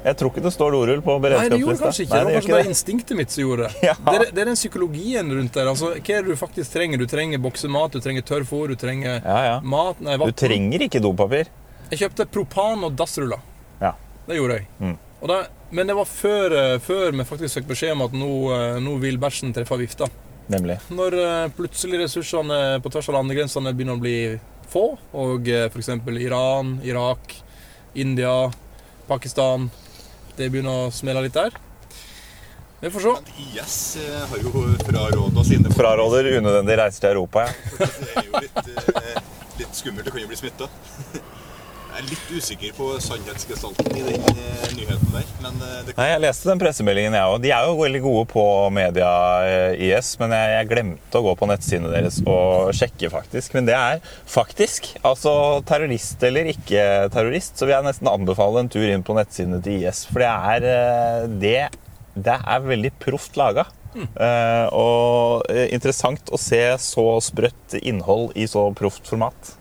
[0.00, 1.50] Jeg tror ikke det står dorull på beredskapslista.
[1.50, 2.14] Nei, det gjorde kanskje ikke.
[2.14, 3.72] Nei, det var kanskje bare instinktet mitt som gjorde det.
[3.90, 3.94] Ja.
[4.00, 5.68] Det, er, det er den psykologien rundt der.
[5.72, 7.00] Altså, hva er det du faktisk trenger?
[7.02, 9.56] Du trenger boksemat, du trenger tørrfôr, du trenger Ja, ja.
[9.60, 11.50] mat Nei, Du trenger ikke dopapir.
[11.90, 13.42] Jeg kjøpte propan og dassruller.
[13.82, 13.92] Ja.
[14.28, 14.68] Det gjorde jeg.
[14.80, 14.96] Mm.
[15.28, 15.40] Da,
[15.76, 18.96] men det var før, eh, før vi faktisk fikk beskjed om at nå, eh, nå
[19.02, 20.08] vil bæsjen treffe vifta.
[20.50, 20.78] Nemlig.
[20.88, 24.16] Når eh, plutselig ressursene på tvers av landegrensene begynner å bli
[24.70, 24.86] få,
[25.18, 25.92] og f.eks.
[26.22, 27.34] Iran, Irak,
[27.98, 28.48] India,
[29.10, 29.68] Pakistan
[30.40, 31.52] Det begynner å smelle litt der.
[32.80, 33.10] Vi får se.
[33.12, 37.50] Men IS eh, har jo fraråda sine Fraråder unødvendig reiser til Europa, ja.
[37.76, 38.70] Det er jo litt,
[39.02, 39.18] eh,
[39.60, 40.06] litt skummelt.
[40.06, 40.70] Det kan jo bli smitta.
[42.00, 45.26] Jeg er litt usikker på sannhetsgestalten i den eh, nyheten der.
[45.44, 45.98] Men eh, kan...
[45.98, 47.42] Nei, Jeg leste den pressemeldingen, jeg òg.
[47.44, 49.10] De er jo veldig gode på media,
[49.44, 50.14] eh, IS.
[50.22, 53.52] Men jeg, jeg glemte å gå på nettsidene deres og sjekke, faktisk.
[53.58, 54.00] Men det er
[54.32, 55.34] faktisk altså
[55.68, 59.84] terrorist eller ikke terrorist, så vil jeg nesten anbefale en tur inn på nettsidene til
[59.84, 60.06] IS.
[60.08, 61.54] For det er, det,
[62.16, 63.68] det er veldig proft laga.
[63.92, 69.58] Eh, og eh, interessant å se så sprøtt innhold i så proft format.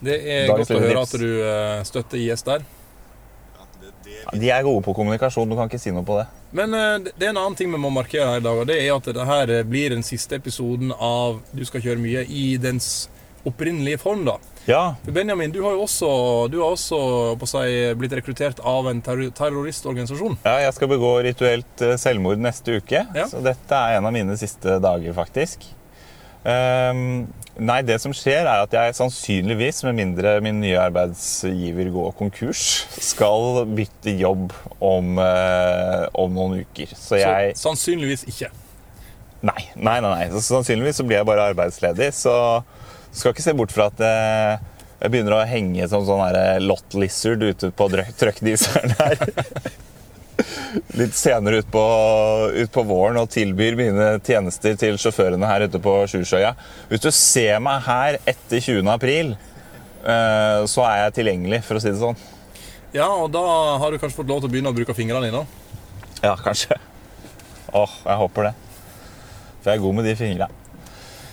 [0.00, 2.64] Det er Dagens godt å høre at du eh, støtter IS der.
[3.56, 6.26] ja, det, det De er gode på kommunikasjon, du kan ikke si noe på det.
[6.56, 8.76] Men eh, det er en annen ting vi må markere her i dag, og det
[8.82, 12.56] er at det her eh, blir den siste episoden av Du skal kjøre mye i
[12.60, 13.08] dens
[13.46, 14.36] opprinnelige form, da.
[14.66, 16.08] Ja, For Benjamin, du har jo også,
[16.50, 16.96] du har også
[17.46, 17.60] si,
[17.94, 20.40] blitt rekruttert av en terror terroristorganisasjon.
[20.42, 23.04] Ja, jeg skal begå rituelt selvmord neste uke.
[23.14, 23.28] Ja.
[23.30, 25.68] Så dette er en av mine siste dager, faktisk.
[26.46, 27.26] Ehm,
[27.58, 32.62] nei, det som skjer, er at jeg sannsynligvis, med mindre min nye arbeidsgiver går konkurs,
[33.02, 36.94] skal bytte jobb om, uh, om noen uker.
[36.94, 38.52] Så jeg Så sannsynligvis ikke.
[39.46, 40.12] Nei, nei, nei.
[40.12, 40.30] nei.
[40.34, 42.12] Så sannsynligvis så blir jeg bare arbeidsledig.
[42.14, 42.32] Så
[43.10, 44.62] skal ikke se bort fra at uh,
[45.00, 46.22] jeg begynner å henge som sånn
[46.62, 47.90] lot lizard ute på
[48.22, 49.26] trøkkdiseren her.
[51.00, 51.82] Litt senere utpå
[52.52, 56.52] ut på våren og tilbyr mine tjenester til sjåførene her ute på Sjursøya.
[56.90, 58.90] Hvis du ser meg her etter 20.
[58.92, 59.32] april,
[60.04, 62.18] eh, så er jeg tilgjengelig, for å si det sånn.
[62.96, 63.44] Ja, og da
[63.80, 65.42] har du kanskje fått lov til å begynne å bruke fingrene dine.
[66.22, 66.78] Ja, kanskje.
[67.76, 68.54] Åh, jeg håper det.
[69.60, 70.48] For jeg er god med de fingra.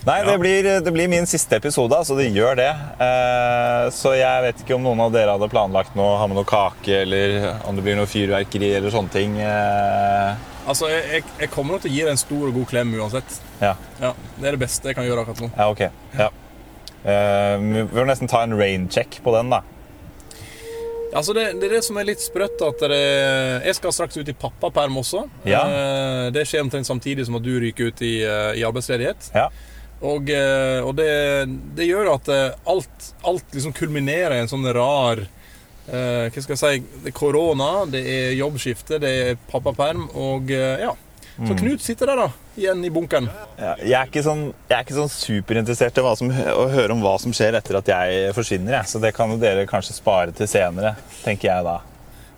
[0.05, 0.31] Nei, Ja.
[0.31, 2.69] det, blir, det blir min siste episode, så det gjør det.
[2.99, 6.47] Eh, så jeg vet ikke om noen av dere hadde planlagt noe, ha med noe
[6.49, 9.37] kake, eller om det blir noe fyrverkeri eller sånne ting.
[9.39, 12.67] Eh, Altså, jeg, jeg, jeg kommer nok til å gi deg en stor og god
[12.69, 13.33] klem uansett.
[13.59, 13.73] ja.
[13.99, 15.49] Ja, Det er det beste jeg kan gjøre akkurat nå.
[15.57, 15.81] ja, ok.
[16.15, 16.27] Ja.
[17.03, 19.59] Eh, vi får nesten ta en rain-check på den, da.
[21.13, 22.63] Altså, det, det er det som er litt sprøtt.
[22.63, 23.01] at det,
[23.67, 25.25] Jeg skal straks ut i pappaperm også.
[25.45, 25.65] Ja.
[25.67, 29.31] Eh, Det skjer omtrent samtidig som at du ryker ut i, eh, i arbeidsledighet.
[29.35, 29.49] Ja.
[30.03, 31.11] Og, eh, og det,
[31.77, 36.55] det gjør at eh, alt, alt liksom kulminerer i en sånn rar eh, Hva skal
[36.55, 40.91] jeg si Det er korona, det er jobbskifte, det er pappaperm, og ja.
[41.33, 41.47] Mm.
[41.47, 43.25] Så Knut sitter der, da, igjen i bunkeren.
[43.57, 47.15] Ja, Jeg er ikke sånn, er ikke sånn superinteressert i som, å høre om hva
[47.21, 48.75] som skjer etter at jeg forsvinner.
[48.77, 48.91] Jeg.
[48.91, 51.79] Så det kan jo dere kanskje spare til senere, tenker jeg da.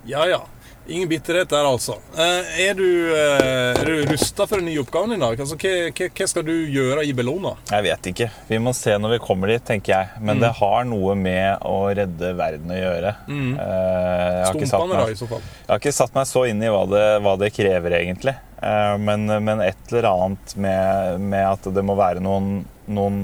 [0.08, 0.40] Ja ja.
[0.88, 1.96] Ingen bitterhet der, altså.
[2.14, 5.40] Eh, er du, uh, er du rusta for den nye oppgaven i dag?
[5.42, 5.72] Altså, hva,
[6.06, 7.56] hva, skal du gjøre i Bellona?
[7.72, 8.28] Jeg vet ikke.
[8.52, 10.22] Vi må se når vi kommer dit, tenker jeg.
[10.22, 13.16] Men det har noe med å redde verden å gjøre.
[13.26, 13.50] Mm.
[13.66, 15.42] Eh, Stumpene, da, i så fall.
[15.42, 18.36] jeg har ikke satt meg så inn i hva det, hva det krever, egentlig.
[18.62, 23.24] Eh, men, men et eller annet med, med at det må være noen, noen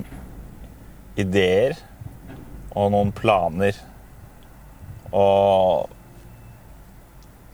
[1.21, 1.77] ideer
[2.73, 3.77] og noen planer.
[5.11, 5.91] Og,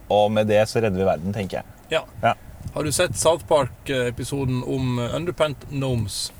[0.09, 1.65] og med det så redder vi verden, tenker jeg.
[1.91, 2.03] Ja.
[2.23, 2.33] Ja.
[2.73, 6.31] Har du sett South Park-episoden om Underpant Gnomes?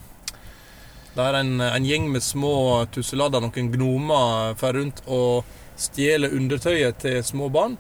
[1.18, 7.24] Der en, en gjeng med små tusseladder, noen gnomer, fer rundt og stjeler undertøyet til
[7.26, 7.78] små barn.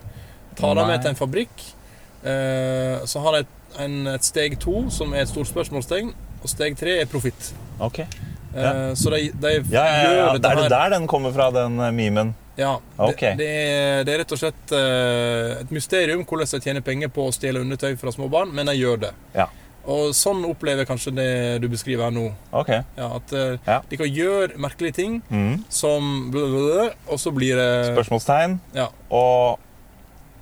[0.57, 1.67] Tar dem med til en fabrikk.
[2.25, 3.53] Eh, så har de et,
[4.15, 6.09] et steg to, som er et stort spørsmålstegn.
[6.41, 7.51] Og steg tre er profitt.
[7.83, 8.01] Ok.
[8.57, 10.41] Eh, Så de, de Ja, ja, ja, gjør her.
[10.41, 12.33] Det Er det der den kommer fra, den memen?
[12.57, 13.35] Ja, Okay.
[13.37, 17.11] det, det, er, det er rett og slett eh, et mysterium hvordan de tjener penger
[17.13, 19.11] på å stjele undertøy fra små barn, men de gjør det.
[19.35, 19.45] Ja.
[19.87, 21.27] Og sånn opplever jeg kanskje det
[21.63, 22.25] du beskriver her nå.
[22.51, 22.81] Okay.
[22.97, 23.77] Ja, at eh, Ja.
[23.89, 25.63] de kan gjøre merkelige ting Mm.
[25.69, 28.57] som blablabla, og så blir det Spørsmålstegn.
[28.75, 28.89] Ja.
[29.11, 29.59] Og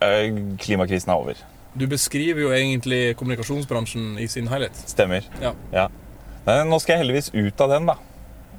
[0.01, 1.43] øh, klimakrisen er over.
[1.77, 4.75] Du beskriver jo egentlig kommunikasjonsbransjen i sin helhet.
[4.87, 5.27] Stemmer.
[5.43, 5.87] Ja.
[6.63, 7.95] Nå skal jeg heldigvis ut av den, da.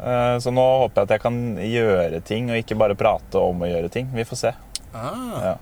[0.00, 3.62] Eh, Så nå håper jeg at jeg kan gjøre ting, og ikke bare prate om
[3.64, 4.09] å gjøre ting.
[4.14, 4.52] Vi får se.
[4.94, 5.56] Ah, Ja.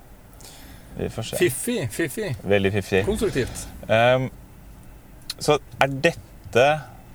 [0.97, 1.37] Vi får se.
[1.37, 2.37] fiffig, fiffig.
[2.47, 3.01] Veldig fiffig.
[3.05, 3.65] Konstruktivt.
[3.89, 4.29] Um,
[5.43, 6.67] så er dette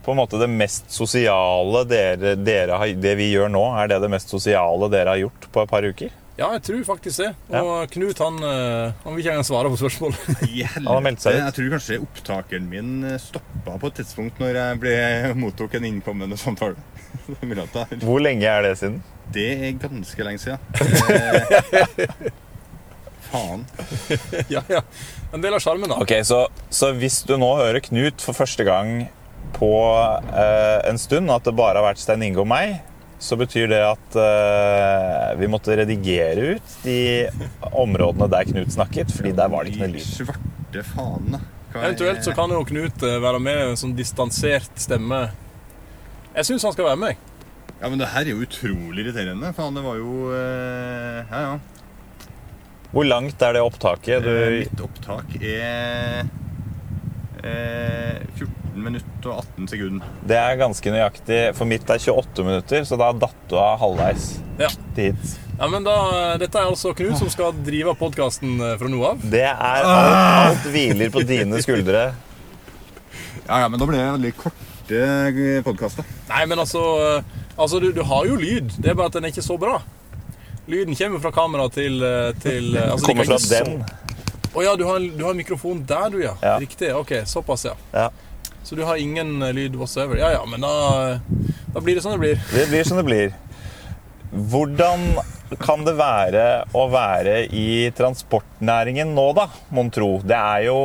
[0.03, 4.01] på en måte det mest sosiale dere, dere har, Det vi gjør nå, er det
[4.01, 6.11] det mest sosiale dere har gjort på et par uker?
[6.39, 7.29] Ja, jeg tror faktisk det.
[7.59, 10.15] Og Knut han, eh, han vil ikke engang svare på spørsmål.
[10.55, 14.93] Jeg tror kanskje opptakeren min stoppa på et tidspunkt når jeg ble,
[15.39, 16.79] mottok en innkommende samtale.
[18.07, 19.01] Hvor lenge er det siden?
[19.33, 20.59] Det er ganske lenge siden.
[23.29, 23.65] Eh, faen.
[24.49, 24.79] ja, ja.
[25.33, 25.99] En del av sjarmen, da.
[26.01, 29.03] Ok, så, så hvis du nå hører Knut for første gang
[29.53, 29.69] på
[30.33, 32.79] eh, en stund, at det bare har vært Stein Inge og meg,
[33.19, 37.27] så betyr det at uh, vi måtte redigere ut de
[37.75, 40.05] områdene der Knut snakket, fordi der var det ikke noe lyd.
[40.07, 41.41] svarte.
[41.69, 45.19] Er- Eventuelt så kan jo Knut eh, være med med en sånn distansert stemme.
[46.33, 47.19] Jeg syns han skal være med.
[47.79, 49.51] Ja, men det her er jo utrolig irriterende.
[49.55, 51.59] Faen, det var jo uh, Ja, ja.
[52.89, 54.23] Hvor langt er det opptaket?
[54.25, 54.31] Du,
[54.63, 56.23] Mitt opptak er
[57.41, 58.49] 14
[58.79, 60.07] minutter og 18 sekunder.
[60.27, 61.39] det er ganske nøyaktig.
[61.57, 64.69] For mitt er 28 minutter, så da datt du av halvveis Ja.
[64.95, 65.37] dit.
[65.59, 69.19] Ja, men da, Dette er altså Knut som skal drive podkasten fra nå av.
[69.23, 72.13] Det er alt, alt hviler på dine skuldre.
[73.49, 76.05] Ja, ja, men da blir det veldig korte podkaster.
[76.29, 76.81] Nei, men altså,
[77.17, 77.23] eh,
[77.57, 78.71] altså du, du har jo lyd.
[78.77, 79.79] Det er bare at den er ikke så bra.
[80.69, 83.83] Lyden kommer fra kamera til, eh, til eh, altså, Kommer fra den.
[84.59, 86.33] Å ja, du har, en- du har en mikrofon der, du, ja.
[86.43, 86.57] Ja.
[86.59, 86.89] Riktig.
[86.99, 87.75] Ok, såpass, ja.
[87.95, 88.09] Ja.
[88.67, 90.19] Så du har ingen eh, lyd whatsoever.
[90.19, 90.71] Ja ja, men da,
[91.13, 92.41] eh, da blir det sånn det blir.
[92.51, 93.31] Det blir som det blir.
[94.29, 95.07] Hvordan
[95.63, 96.43] kan det være
[96.77, 100.19] å være i transportnæringen nå, da, mon tro?
[100.21, 100.77] Det er jo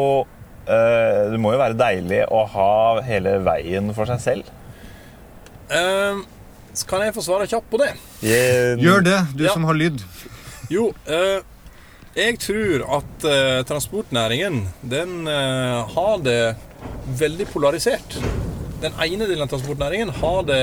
[0.65, 2.71] eh, Det må jo være deilig å ha
[3.05, 4.55] hele veien for seg selv.
[5.69, 6.23] Uh,
[6.89, 7.91] kan jeg få svare kjapt på det?
[8.25, 9.53] Jeg, Gjør det, du Ja.
[9.57, 10.01] som har lyd.
[10.73, 11.41] Jo, eh,
[12.15, 16.55] jeg tror at uh, transportnæringen den uh, har det
[17.19, 18.19] veldig polarisert.
[18.83, 20.61] Den ene delen av transportnæringen har det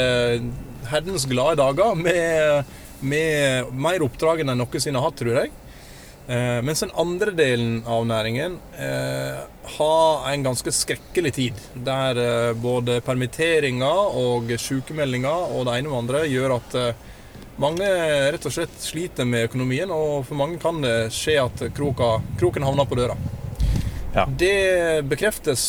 [0.92, 2.72] herdens glade dager med,
[3.04, 5.52] med mer oppdrag enn de noensinne har hatt, tror jeg.
[6.32, 8.56] Uh, mens den andre delen av næringen
[9.76, 11.64] har en ganske skrekkelig tid.
[11.84, 16.78] Der både permitteringer og sykemeldinger og det ene og andre gjør at
[17.62, 17.88] mange
[18.34, 22.66] rett og slett sliter med økonomien, og for mange kan det skje at kroka, kroken
[22.66, 23.18] havner på døra.
[24.12, 24.26] Ja.
[24.28, 25.64] Det bekreftes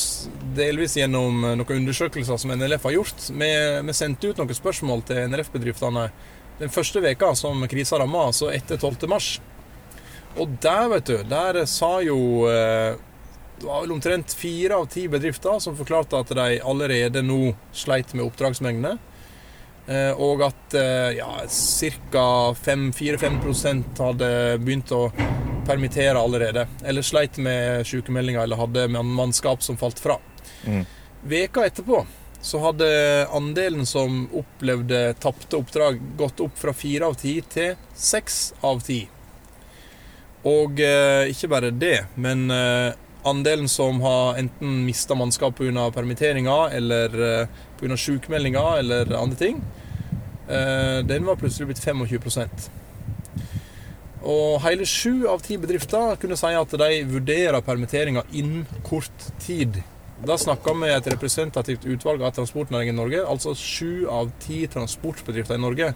[0.56, 3.28] delvis gjennom noen undersøkelser som NLF har gjort.
[3.30, 3.50] Vi,
[3.86, 6.08] vi sendte ut noen spørsmål til NRF-bedriftene
[6.58, 9.08] den første veka som krisa ramma, altså etter 12.
[9.10, 9.36] mars.
[10.40, 12.94] Og der, vet du, der sa jo eh,
[13.58, 18.14] Det var vel omtrent fire av ti bedrifter som forklarte at de allerede nå sleit
[18.16, 18.96] med oppdragsmengdene.
[19.92, 21.28] Eh, Og at eh, ja,
[22.12, 22.24] ca.
[22.56, 25.04] 4-5 hadde begynt å
[25.66, 26.66] permittere allerede.
[26.84, 30.18] Eller sleit med sykemeldinger eller hadde mannskap som falt fra.
[30.64, 30.84] Mm.
[31.28, 32.04] Veka etterpå
[32.42, 32.86] så hadde
[33.30, 39.04] andelen som opplevde tapte oppdrag, gått opp fra fire av ti til seks av ti.
[40.50, 42.96] Og eh, ikke bare det, men eh,
[43.30, 45.90] andelen som har enten mista mannskap pga.
[45.94, 47.46] permitteringer eller eh,
[47.78, 47.96] pga.
[47.96, 49.62] sykemeldinger eller andre ting,
[50.46, 52.48] den var plutselig blitt 25
[54.22, 59.82] Og hele sju av ti bedrifter kunne si at de vurderer permitteringer innen kort tid.
[60.22, 63.22] Da snakka vi med et representativt utvalg av transportnæringen i Norge.
[63.26, 65.92] Altså sju av ti transportbedrifter i Norge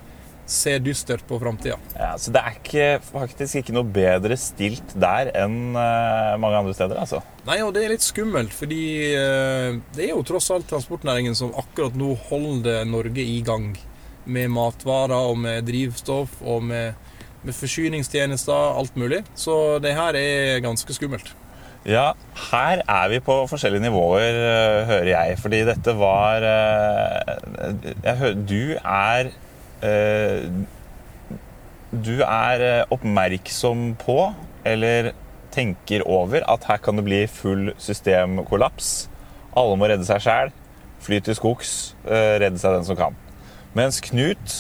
[0.47, 1.77] ser dystert på framtida.
[1.95, 6.75] Ja, så det er ikke, faktisk ikke noe bedre stilt der enn eh, mange andre
[6.75, 7.21] steder, altså.
[7.47, 11.55] Nei, og det er litt skummelt, fordi eh, det er jo tross alt transportnæringen som
[11.59, 13.73] akkurat nå holder Norge i gang.
[14.27, 16.95] Med matvarer og med drivstoff og med,
[17.47, 19.23] med forsyningstjenester, alt mulig.
[19.39, 21.35] Så det her er ganske skummelt.
[21.87, 22.17] Ja,
[22.51, 25.37] her er vi på forskjellige nivåer, eh, hører jeg.
[25.39, 29.31] Fordi dette var eh, hører, Du er
[29.87, 30.49] eh,
[31.93, 34.35] Du er oppmerksom på,
[34.65, 35.13] eller
[35.55, 39.09] tenker over, at her kan det bli full systemkollaps.
[39.57, 40.51] Alle må redde seg sjæl.
[41.07, 41.95] Fly til skogs.
[42.05, 43.15] Redde seg den som kan.
[43.77, 44.55] Mens Knut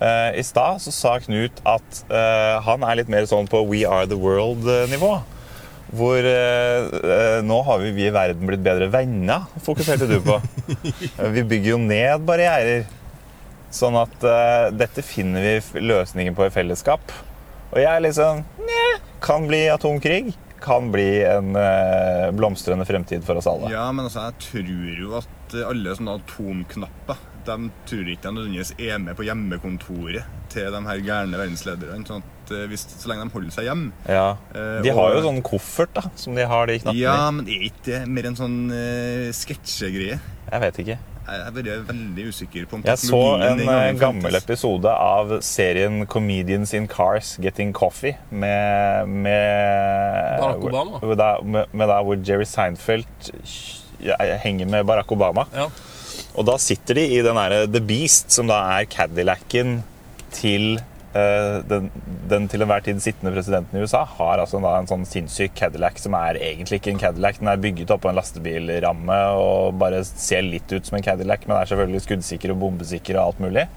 [0.00, 3.82] eh, I stad så sa Knut at eh, han er litt mer sånn på We
[3.88, 5.10] Are The World-nivå.
[5.90, 10.36] Hvor eh, eh, nå har vi, vi i verden blitt bedre venner, fokuserte du på.
[11.34, 12.86] Vi bygger jo ned barrierer.
[13.74, 17.12] Sånn at eh, dette finner vi løsningen på i fellesskap.
[17.70, 18.44] Og jeg er litt sånn
[19.22, 20.32] kan bli atomkrig.
[20.60, 23.70] kan bli en eh, blomstrende fremtid for oss alle.
[23.72, 28.74] Ja, men altså, jeg tror jo at alle sånne atomknapper de tror ikke de nødvendigvis
[28.78, 32.04] er med på hjemmekontoret til de her gærne verdenslederne.
[32.08, 33.92] Sånn at eh, hvis, så lenge de holder seg hjemme.
[34.08, 34.36] Ja.
[34.54, 37.46] Eh, De har og- jo sånn koffert da, som de har de knappene Ja, men
[37.48, 40.18] er ikke det mer en sånn uh, sketsjegreie?
[40.50, 40.98] Jeg vet ikke.
[41.30, 46.88] Jeg er veldig usikker på om Jeg så en gammel episode av serien Comedians in
[46.90, 50.98] Cars Getting Coffee med, med Barack Obama.
[51.06, 53.30] Med, der- med, med der hvor Jerry Seinfeld
[54.02, 55.44] ja, henger med Barack Obama.
[55.54, 55.68] Ja.
[56.40, 59.82] Og da sitter de i den derre The Beast, som da er Cadillacen
[60.32, 60.78] til
[61.12, 61.90] eh, den,
[62.30, 64.06] den til enhver tid sittende presidenten i USA.
[64.16, 67.42] Har altså en sånn sinnssyk Cadillac som er egentlig ikke en Cadillac.
[67.42, 71.44] Den er bygget opp på en lastebilramme og bare ser litt ut som en Cadillac,
[71.44, 73.68] men er selvfølgelig skuddsikker og bombesikker og alt mulig.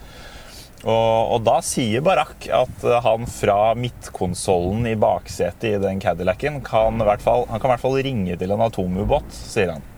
[0.83, 6.63] Og, og da sier Barack at eh, han fra midtkonsollen i baksetet i den Cadillacen
[6.63, 9.89] kan kan i hvert fall ringe til en atomubåt, sier han.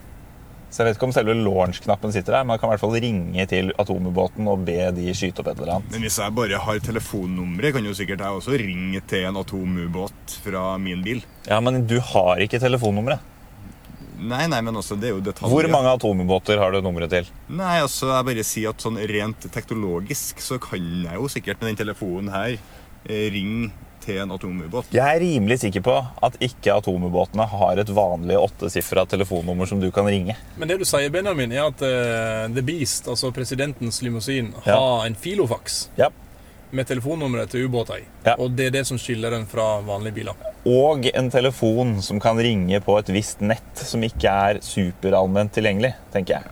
[0.75, 2.97] Så jeg vet ikke om selve launch-knappen sitter der, men man kan i hvert fall
[2.99, 5.93] ringe til atomubåten og be de skyte opp et eller annet.
[5.93, 10.35] Men hvis jeg bare har telefonnummeret, kan jo sikkert jeg også ringe til en atomubåt
[10.43, 11.23] fra min bil.
[11.47, 13.23] Ja, men du har ikke telefonnummeret.
[14.19, 15.53] Nei, nei, men også, det er jo detaljer.
[15.53, 17.31] Hvor mange atomubåter har du nummeret til?
[17.55, 21.71] Nei, altså, jeg bare sier at sånn rent teknologisk så kan jeg jo sikkert med
[21.71, 23.71] den telefonen her eh, ringe
[24.05, 24.91] til en atomubåt.
[24.93, 29.89] Jeg er rimelig sikker på at ikke atomubåtene har et vanlig åttesifra telefonnummer som du
[29.91, 30.35] kan ringe.
[30.57, 34.77] Men det du sier, Benjamin, er at uh, The Beast, altså presidentens limousin, Ja.
[34.77, 36.09] har en filofax Ja.
[36.71, 38.03] med telefonnummeret til ubåta i.
[38.25, 38.35] Ja.
[38.39, 40.33] Og det er det som skiller den fra vanlige biler.
[40.65, 45.93] Og en telefon som kan ringe på et visst nett som ikke er superallment tilgjengelig,
[46.11, 46.43] tenker jeg.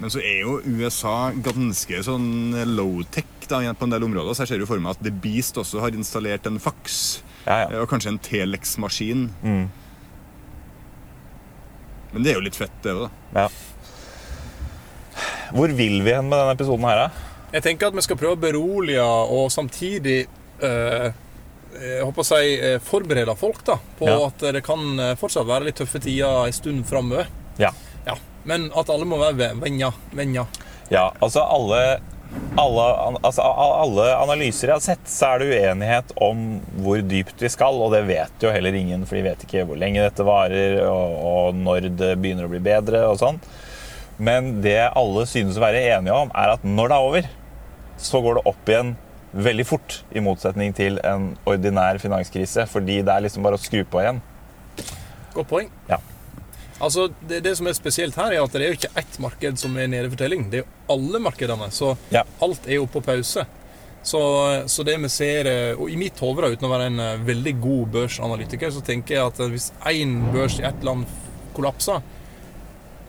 [0.00, 4.54] Men så er jo USA ganske sånn low-tech da, på en del områder, så jeg
[4.54, 7.20] ser jo for meg at The Beast også har installert en fax.
[7.44, 7.66] Ja, ja.
[7.74, 9.26] eh, Og kanskje en Telex-maskin.
[9.44, 9.66] Mm.
[12.12, 13.44] Men det er jo litt fett, det òg, da.
[13.44, 13.48] ja.
[15.50, 17.26] Hvor vil vi hen med denne episoden her, da?
[17.50, 20.20] Jeg tenker at vi skal prøve å berolige og samtidig
[20.62, 21.08] eh,
[21.80, 24.16] jeg håper å si, eh, forberede folk da, på Ja.
[24.28, 27.26] at det kan eh, fortsatt være litt tøffe tider en stund framover.
[27.58, 27.72] Ja.
[28.06, 28.14] Ja.
[28.48, 29.96] Men at alle må være venner.
[30.16, 30.60] venner.
[30.90, 32.00] Ja, altså alle,
[32.58, 32.84] alle,
[33.20, 36.44] altså alle analyser jeg har sett, så er det uenighet om
[36.82, 39.78] hvor dypt vi skal, og det vet jo heller ingen, for de vet ikke hvor
[39.78, 43.38] lenge dette varer, og, og når det begynner å bli bedre og sånn.
[44.20, 47.30] Men det alle synes å være enige om, er at når det er over,
[48.00, 48.96] så går det opp igjen
[49.30, 53.84] veldig fort, i motsetning til en ordinær finanskrise, fordi det er liksom bare å skru
[53.86, 54.18] på igjen.
[55.36, 55.70] Godt poeng.
[55.88, 56.00] Ja.
[56.80, 59.58] Altså, det, det som er spesielt her, er at det er jo ikke ett marked
[59.60, 60.46] som er nede for telling.
[60.50, 61.68] Det er jo alle markedene.
[61.74, 62.22] Så Ja.
[62.42, 63.44] alt er jo på pause.
[64.02, 64.20] Så,
[64.72, 67.52] så det vi ser eh, Og i mitt hode, uten å være en eh, veldig
[67.60, 71.04] god børsanalytiker, så tenker jeg at eh, hvis én børs i ett land
[71.52, 72.00] kollapser,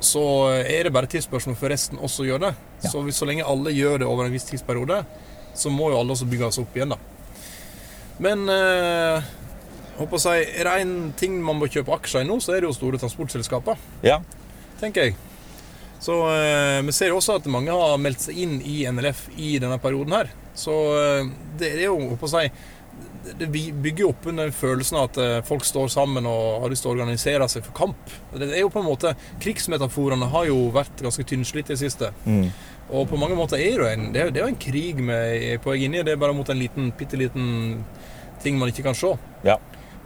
[0.03, 0.23] så
[0.65, 2.51] er det bare tidsspørsmål før resten også gjør det.
[2.83, 2.89] Ja.
[2.91, 5.03] Så hvis, så lenge alle gjør det over en viss tidsperiode,
[5.55, 6.99] så må jo alle også bygge seg opp igjen, da.
[8.21, 9.29] Men eh,
[10.03, 12.61] håper å si, er det én ting man må kjøpe aksjer i nå, så er
[12.63, 14.19] det jo store transportselskaper, Ja,
[14.81, 15.15] tenker jeg.
[16.01, 19.55] Så eh, Vi ser jo også at mange har meldt seg inn i NLF i
[19.61, 20.31] denne perioden her.
[20.57, 21.27] Så eh,
[21.61, 22.47] det er jo, håper å si
[23.37, 23.47] det-
[23.83, 26.95] bygger opp under følelsen av at eh, folk står sammen og har lyst til å
[26.95, 28.15] organisere seg for kamp.
[28.33, 32.09] Det er jo på en måte, Krigsmetaforene har jo vært ganske tynnslitt i det siste.
[32.25, 32.47] Mm.
[32.91, 35.05] Og på mange måter er det jo en, det er, det er jo en krig
[35.05, 36.01] er på vei inn i.
[36.03, 37.83] Det er bare mot en liten, bitte liten
[38.41, 39.13] ting man ikke kan se.
[39.45, 39.59] ja.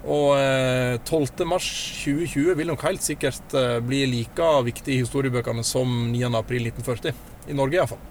[0.06, 1.46] Og eh, 12.
[1.50, 1.68] mars
[2.04, 6.22] 2020 vil nok helt sikkert eh, bli like viktig i historiebøkene som 9.
[6.38, 7.15] april 1940.
[7.50, 8.02] I Norge iallfall.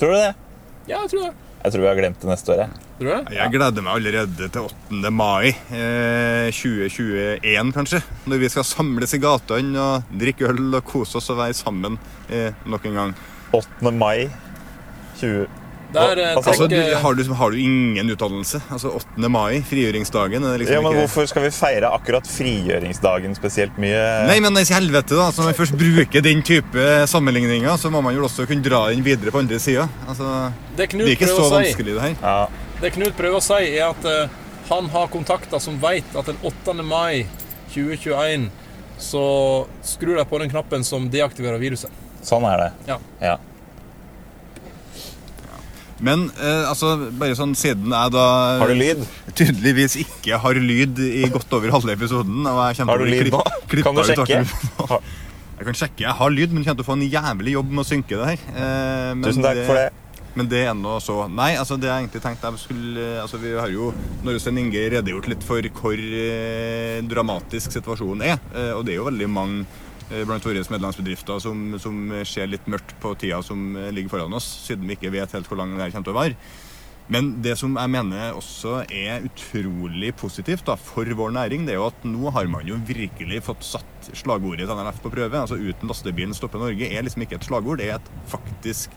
[0.00, 0.32] Tror du det?
[0.88, 1.32] Ja, jeg tror det.
[1.60, 2.84] Jeg tror vi har glemt det neste år, jeg.
[2.96, 3.34] Tror du det?
[3.36, 5.10] Jeg gleder meg allerede til 8.
[5.12, 8.00] mai eh, 2021, kanskje.
[8.32, 12.00] Når vi skal samles i gatene og drikke øl og kose oss og være sammen
[12.32, 13.16] eh, nok en gang.
[13.52, 13.92] 8.
[13.92, 14.30] mai
[15.20, 15.44] 20...
[15.94, 18.60] Der eh, Altså, Altså, du, har, du, har du ingen utdannelse?
[18.70, 19.30] Altså 8.
[19.32, 20.44] mai, frigjøringsdagen?
[20.46, 21.04] Er liksom Ja, men ikke...
[21.06, 24.02] Hvorfor skal vi feire akkurat frigjøringsdagen spesielt mye?
[24.30, 25.28] Nei, men i helvete, da.
[25.30, 28.84] Altså, når man først bruker den type sammenligninger, så må man jo også kunne dra
[28.92, 29.88] den videre på andre sida.
[30.08, 32.16] Altså, det det er ikke så vanskelig, det her.
[32.22, 36.30] Ja, det Knut prøver å si, er at uh, han har kontakter som vet at
[36.30, 36.76] den 8.
[36.86, 37.26] mai
[37.74, 38.48] 2021
[39.00, 39.24] så
[39.86, 41.92] skrur de på den knappen som deaktiverer viruset.
[42.22, 42.70] sånn er det.
[42.90, 42.98] Ja.
[43.20, 43.36] Ja.
[46.00, 48.26] Men eh, altså, bare sånn siden jeg da
[48.62, 49.02] Har du lyd?
[49.36, 53.10] tydeligvis ikke har lyd i godt over halve episoden og jeg kommer Har du til
[53.10, 53.42] å bli lyd nå?
[53.44, 54.38] klipp- klippet Kan du ut sjekke?
[54.44, 55.02] artig- Har-
[55.60, 56.00] Jeg kan sjekke.
[56.06, 58.28] Jeg har lyd, men kommer til å få en jævlig jobb med å synke det
[58.30, 58.44] her.
[58.56, 59.90] Eh, men Tusen takk for det.
[60.38, 63.50] Men det er nå så Nei, altså det jeg egentlig tenkte jeg skulle altså Vi
[63.58, 63.90] har jo
[64.24, 68.38] når Øystein Inge redegjort litt for hvor eh, dramatisk situasjonen er.
[68.54, 69.89] Eh, og det er jo veldig mange eh,
[70.26, 74.48] blant våre medlemsbedrifter som, som ser litt mørkt på tida som eh, ligger foran oss,
[74.66, 76.38] siden vi ikke vet helt hvor lang det kommer til å vare.
[77.10, 81.80] Men det som jeg mener også er utrolig positivt da, for vår næring, det er
[81.80, 85.40] jo at nå har man jo virkelig fått satt slagordet til NLF på prøve.
[85.40, 88.94] Altså Uten lastebilen stopper Norge er liksom ikke et slagord, det er et faktisk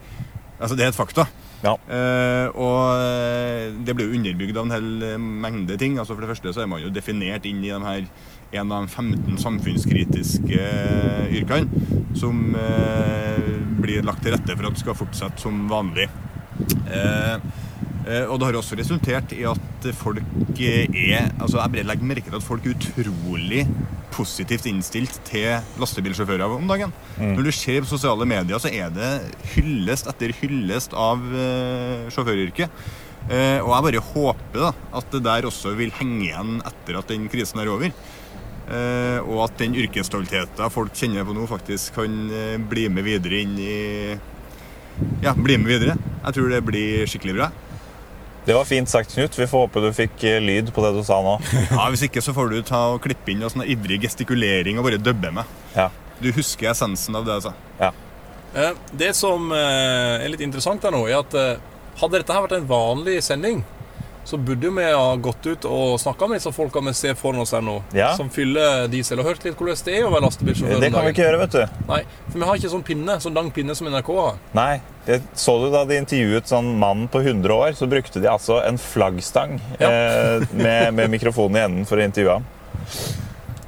[0.64, 1.26] Altså det er et fakta.
[1.64, 1.74] Ja.
[1.92, 5.98] Eh, og eh, det blir jo underbygd av en hel eh, mengde ting.
[6.00, 8.06] Altså For det første så er man jo definert inn i de her
[8.54, 13.50] en av de 15 samfunnskritiske eh, yrkene som eh,
[13.82, 16.08] blir lagt til rette for at skal fortsette som vanlig.
[16.94, 17.38] Eh,
[18.28, 20.20] og det har også resultert i at folk
[20.60, 23.62] er altså Jeg bare legger merke til at folk er utrolig
[24.14, 26.92] positivt innstilt til lastebilsjåfører om dagen.
[27.16, 29.14] Når du ser på sosiale medier, så er det
[29.56, 31.24] hyllest etter hyllest av
[32.14, 32.84] sjåføryrket.
[33.64, 37.32] Og jeg bare håper da, at det der også vil henge igjen etter at den
[37.32, 37.96] krisen er over.
[38.74, 43.42] Eh, og at den yrkesstoltheten folk kjenner på nå, faktisk kan eh, bli med videre
[43.44, 43.74] inn i
[45.24, 45.96] Ja, bli med videre.
[46.24, 47.50] Jeg tror det blir skikkelig bra.
[48.44, 49.38] Det var fint sagt, Knut.
[49.40, 51.36] Vi får håpe du fikk eh, lyd på det du sa nå.
[51.76, 54.88] Ja, Hvis ikke så får du ta og klippe inn noe sånn ivrig gestikulering og
[54.90, 55.54] bare dubbe med.
[55.78, 55.90] Ja.
[56.24, 57.54] Du husker essensen av det jeg sa.
[57.82, 57.92] ja.
[58.54, 61.38] Eh, Det som er litt interessant her nå, er at
[62.02, 63.64] hadde dette her vært en vanlig sending,
[64.26, 67.52] så burde vi ha gått ut og snakka med disse folka vi ser foran oss
[67.52, 68.14] her nå, Ja.
[68.16, 70.80] som fyller diesel, og hørt litt hvordan det er å være lastebilsjåfør.
[70.80, 71.66] Det kan vi ikke gjøre, vet du.
[71.90, 72.00] Nei,
[72.30, 74.38] for vi har ikke sånn pinne, sånn lang pinne som NRK har.
[74.54, 74.82] Nei.
[75.06, 78.62] Det så du da de intervjuet sånn mann på 100 år, så brukte de altså
[78.64, 79.90] en flaggstang Ja.
[79.90, 82.46] eh, med, med mikrofonen i enden for å intervjue ham.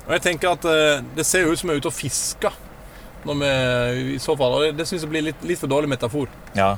[0.07, 2.51] Og jeg tenker at eh, Det ser jo ut som vi er ute og fisker.
[3.25, 3.51] Når vi,
[4.15, 6.27] i så fall, og Det, det syns jeg blir litt, litt for dårlig metafor.
[6.55, 6.75] Ja.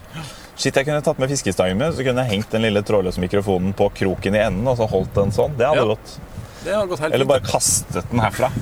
[0.58, 3.76] Shit, jeg kunne tatt med fiskestangen min, så kunne jeg hengt den lille trådløse mikrofonen
[3.78, 5.54] på kroken i enden og så holdt den sånn.
[5.58, 5.92] Det hadde Ja.
[5.94, 6.16] gått.
[6.64, 8.50] Det hadde gått helt Eller bare kastet den herfra.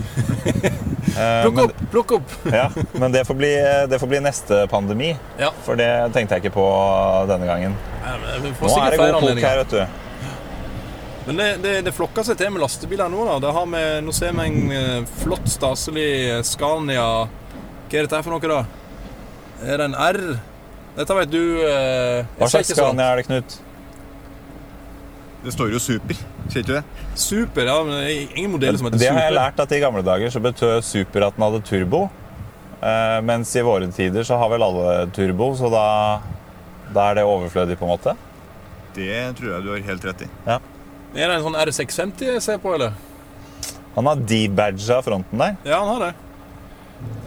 [1.16, 1.84] Eh, Plukk men, opp!
[1.92, 2.32] Plukk opp!
[2.52, 2.66] ja,
[3.00, 3.52] men det får, bli,
[3.88, 5.52] det får bli neste pandemi, Ja.
[5.64, 6.66] for det tenkte jeg ikke på
[7.30, 7.76] denne gangen.
[8.60, 9.86] Får Nå er det god kok her, vet du.
[11.30, 13.24] Men det, det, det flokker seg til med lastebiler nå.
[13.30, 13.38] da.
[13.46, 16.10] Det har vi, nå ser vi en eh, flott, staselig
[16.52, 18.60] Scania Hva er dette for noe, da?
[19.64, 20.20] Er det en R?
[20.96, 22.72] Dette vet du eh, Hva slags.
[22.72, 23.56] Scania er det, Knut?
[25.46, 26.18] Det står jo super,
[26.50, 27.02] sier ikke det?
[27.22, 29.12] Super, ja, men det er ingen modeller som heter Super.
[29.12, 32.00] Det har jeg lært at i gamle dager så betød super at den hadde turbo.
[32.82, 35.84] Eh, mens i våre tider så har vel alle turbo, så da,
[36.96, 38.16] da er det overflødig, på en måte.
[38.98, 40.32] Det tror jeg du har helt rett i.
[40.48, 40.58] Ja.
[41.16, 42.98] Er det en sånn R650 jeg ser på, eller?
[43.96, 45.56] Han har debadga fronten der.
[45.68, 46.14] Ja, han har det.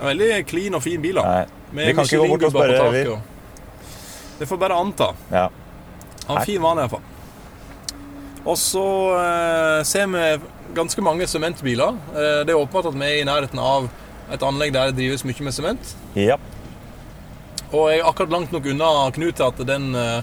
[0.02, 1.20] Veldig clean og fin bil.
[1.22, 1.24] da.
[1.24, 3.04] Nei, Med vi kan ikke gå bort og spørre, vi.
[4.38, 5.12] Det får bare anta.
[5.32, 5.48] Ja.
[6.28, 7.02] Han fin vane, iallfall.
[8.48, 8.84] Og så
[9.18, 10.26] eh, ser vi
[10.76, 11.96] ganske mange sementbiler.
[12.14, 13.88] Eh, det er åpenbart at vi er i nærheten av
[14.32, 15.94] et anlegg der det drives mye med sement.
[16.14, 16.38] ja.
[17.68, 20.22] Og jeg er akkurat langt nok unna Knut til at den eh,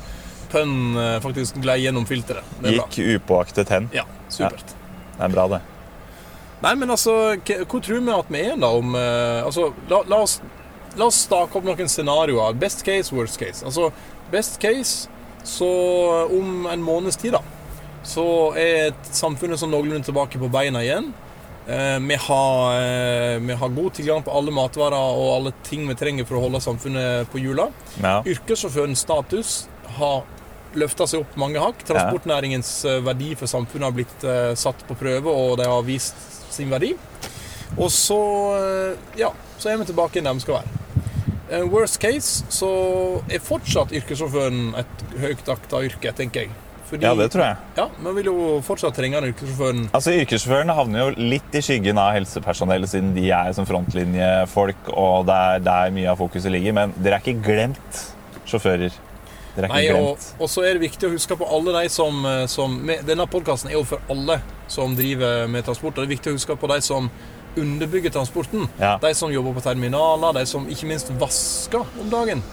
[0.50, 2.42] pønnen eh, faktisk glei gjennom filteret.
[2.58, 2.88] Det er bra.
[2.90, 3.86] Gikk upåaktet hen.
[3.94, 4.02] Ja,
[4.34, 4.72] supert.
[5.14, 5.60] Det er bra, det.
[6.64, 7.14] Nei, men altså,
[7.46, 10.40] k- hvor tror vi at vi er da om eh, Altså, la, la oss
[10.96, 12.56] La oss stake opp noen scenarioer.
[12.60, 13.66] Best case, worst case.
[13.66, 13.90] Altså,
[14.32, 15.10] best case,
[15.44, 15.70] så
[16.32, 17.44] om en måneds tid, da,
[18.06, 18.26] så
[18.60, 21.12] er samfunnet sånn noenlunde tilbake på beina igjen.
[21.66, 25.98] Eh, vi, har, eh, vi har god tilgang på alle matvarer og alle ting vi
[25.98, 27.72] trenger for å holde samfunnet på hjula.
[27.98, 28.20] Ja.
[28.22, 29.56] Yrkessjåførens status
[29.98, 30.24] har
[30.78, 31.82] løfta seg opp mange hakk.
[31.88, 36.20] Transportnæringens eh, verdi for samfunnet har blitt eh, satt på prøve, og de har vist
[36.54, 36.94] sin verdi.
[37.76, 38.22] Og så
[38.60, 40.82] eh, ja, så er vi tilbake der vi skal være.
[41.70, 42.70] Worst case så
[43.30, 46.54] er fortsatt yrkessjåføren et høyt akta yrke, tenker jeg.
[46.86, 47.56] Fordi, ja, det tror jeg.
[47.80, 48.36] Ja, Vi vil jo
[48.66, 49.88] fortsatt trenge den yrkessjåføren.
[49.98, 55.26] Altså, Yrkessjåførene havner jo litt i skyggen av helsepersonellet, siden de er som frontlinjefolk, og
[55.30, 56.76] det er der mye av fokuset ligger.
[56.78, 58.02] Men dere er ikke glemt
[58.46, 58.94] sjåfører.
[59.56, 60.28] Dere er Nei, ikke og, glemt.
[60.46, 63.26] og så er det viktig å huske på alle de som, eh, som med, Denne
[63.32, 65.98] podkasten er jo for alle som driver med transport.
[65.98, 67.10] Og det er viktig å huske på de som
[67.62, 68.68] underbygger transporten.
[68.80, 68.96] Ja.
[69.02, 72.44] De som jobber på terminaler, de som ikke minst vasker om dagen.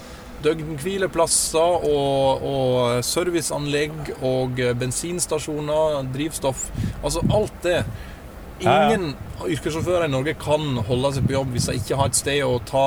[0.42, 6.66] Døgnhvileplasser og, og serviceanlegg og bensinstasjoner, drivstoff.
[7.02, 7.82] Altså alt det.
[8.62, 12.42] Ingen yrkessjåfører i Norge kan holde seg på jobb hvis de ikke har et sted
[12.46, 12.84] å ta,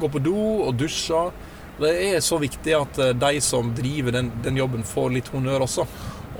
[0.00, 1.26] gå på do og dusje.
[1.80, 5.66] Det er så viktig at eh, de som driver den, den jobben, får litt honnør
[5.66, 5.86] også.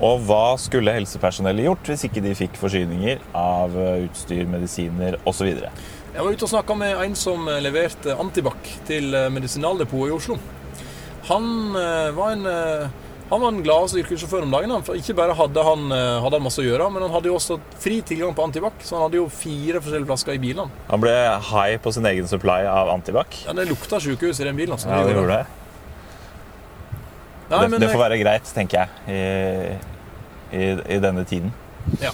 [0.03, 5.47] Og hva skulle helsepersonellet gjort hvis ikke de fikk forsyninger av eh, utstyr, medisiner osv.?
[5.55, 10.15] Jeg var ute og snakka med en som eh, leverte antibac til eh, Medisinaldepotet i
[10.17, 10.39] Oslo.
[11.25, 12.43] Han var en
[13.31, 14.73] han var en glad yrkessjåfør om dagen.
[14.85, 17.57] For ikke bare hadde han, hadde han masse å gjøre, men han hadde jo også
[17.81, 18.77] fri tilgang på antibac.
[18.85, 20.69] Så han hadde jo fire forskjellige flasker i bilene.
[20.91, 21.15] Han ble
[21.49, 23.41] high på sin egen supply av antibac.
[23.47, 24.77] Ja, Det lukta sykehus i den bilen.
[24.77, 24.93] Altså.
[24.93, 25.64] Ja, det gjorde det.
[27.49, 31.53] Nei, Det, det får være greit, tenker jeg, i, i, i denne tiden.
[32.01, 32.13] ja.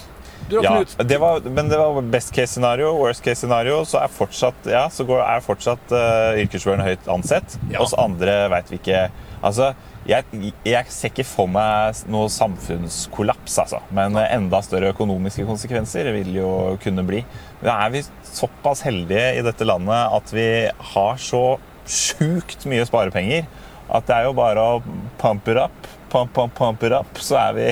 [0.51, 2.89] Du Ja, det var, men det var best case scenario.
[2.97, 7.55] Worst case scenario så er fortsatt, ja, så går, er fortsatt uh, yrkessjåføren høyt ansett.
[7.71, 7.79] Ja.
[7.85, 9.05] Oss andre veit vi ikke
[9.41, 9.71] Altså,
[10.05, 13.79] jeg, jeg ser ikke for meg noe samfunnskollaps, altså.
[13.89, 16.51] Men eh, enda større økonomiske konsekvenser vil jo
[16.83, 17.23] kunne bli.
[17.63, 20.45] Da er vi såpass heldige i dette landet at vi
[20.91, 21.41] har så
[21.89, 23.49] sjukt mye sparepenger
[23.91, 24.77] at det er jo bare å
[25.19, 27.65] pump it up, pump, pump, pump it up, så er vi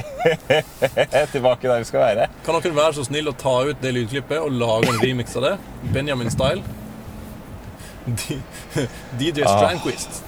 [1.33, 2.27] tilbake der vi skal være.
[2.45, 5.47] Kan dere være så snill å ta ut det lydklippet og lage en remix av
[5.47, 5.53] det?
[5.95, 6.63] Benjamin-style.
[9.19, 9.55] DJ Ah.
[9.55, 10.23] Strandquist.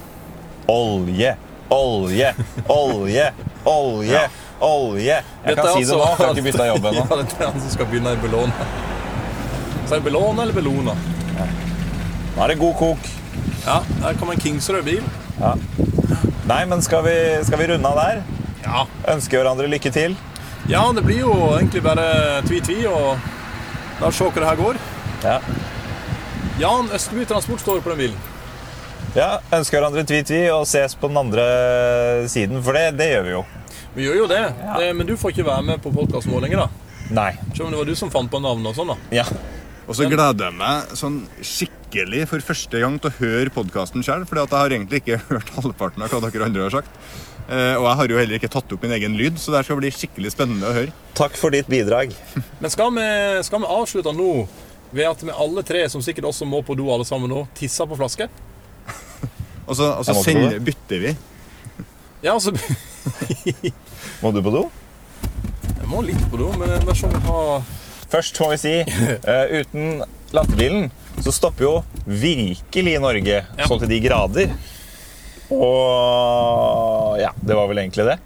[0.72, 1.34] Olje,
[1.68, 2.34] olje,
[2.70, 3.32] olje,
[3.66, 4.20] olje,
[4.60, 5.16] olje.
[5.44, 7.06] Jeg kan si det nå, for jeg har ikke bytta jobb ennå.
[7.10, 8.68] Ja, det er han som skal begynne i Bellona.
[9.82, 10.94] Er det Bellona eller Bellona?
[12.32, 13.10] Nå er det god kok.
[13.66, 14.40] Ja, her kommer en
[15.38, 16.32] Kingsrød-bil.
[16.48, 17.14] Nei, men skal vi,
[17.46, 18.22] skal vi runde av der?
[18.64, 18.84] Ja.
[19.14, 20.16] Ønske hverandre lykke til.
[20.68, 23.18] ja, det blir jo egentlig bare tvi-tvi, og
[24.00, 24.76] la oss se hva det her går.
[25.24, 25.38] Ja.
[26.60, 28.16] Jan Østeby Transport står på den bilen.
[29.16, 31.44] ja ønske hverandre tvi-tvi og ses på den andre
[32.28, 33.42] siden, for det, det gjør vi jo.
[33.94, 34.42] Vi gjør jo det,
[34.78, 36.68] det men du får ikke være med på podkasten vår lenger, da.
[37.12, 37.32] Nei.
[37.52, 38.96] Selv om det var du som fant på navnet og sånn, da.
[39.12, 39.24] Ja.
[39.92, 44.22] Og så gleder jeg meg sånn skikkelig for første gang til å høre podkasten sjøl.
[44.24, 46.94] For jeg har egentlig ikke hørt halvparten av hva dere andre har sagt.
[47.42, 49.76] Eh, og jeg har jo heller ikke tatt opp min egen lyd, så det skal
[49.82, 50.94] bli skikkelig spennende å høre.
[51.18, 52.14] Takk for ditt bidrag.
[52.62, 53.04] Men skal vi,
[53.44, 54.30] skal vi avslutte nå
[54.96, 57.90] ved at vi alle tre, som sikkert også må på do alle sammen nå, tisser
[57.90, 58.30] på flaske?
[59.68, 61.12] Og så, og så sender, bytter vi.
[62.24, 62.50] Ja, altså
[64.22, 64.64] Må du på do?
[65.68, 67.44] Jeg må litt på do, men det er sånn å ha
[68.12, 70.02] Først må vi si, uh, uten
[70.36, 70.90] lastebilen
[71.22, 71.72] så stopper jo
[72.06, 73.66] virkelig Norge Ja.
[73.68, 74.52] sånn til de grader.
[75.52, 78.18] Og ja, det var vel egentlig det.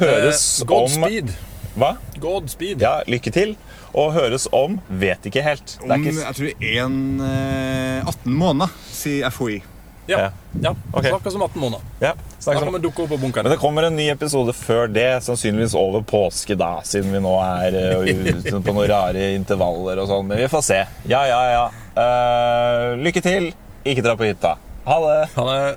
[0.00, 1.34] Høres eh, om Godspeed.
[1.76, 1.92] Hva?
[2.20, 2.82] Godspeed.
[2.84, 3.54] Ja, lykke til.
[3.92, 5.76] Og høres om vet ikke helt.
[5.76, 6.96] Det Om er ikke jeg tror en,
[7.28, 9.60] eh, 18 måneder, sier FHI.
[10.06, 10.30] Ja.
[10.62, 10.74] Ja.
[10.92, 11.10] Okay.
[11.10, 11.84] Snakkes om 18 måneder.
[11.98, 15.22] ja, Da kan vi dukke opp på Men det kommer en ny episode før det,
[15.24, 20.10] sannsynligvis over påske, da, siden vi nå er eh, ute på noen rare intervaller og
[20.10, 20.26] sånn.
[20.26, 20.80] Men vi får se.
[21.06, 21.64] Ja, ja, ja.
[21.94, 23.52] Uh, lykke til.
[23.84, 24.56] Ikke dra på hytta.
[24.84, 25.18] Ha det.
[25.36, 25.76] Han det.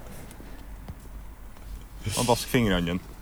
[2.16, 3.15] Og vask fingrene dine.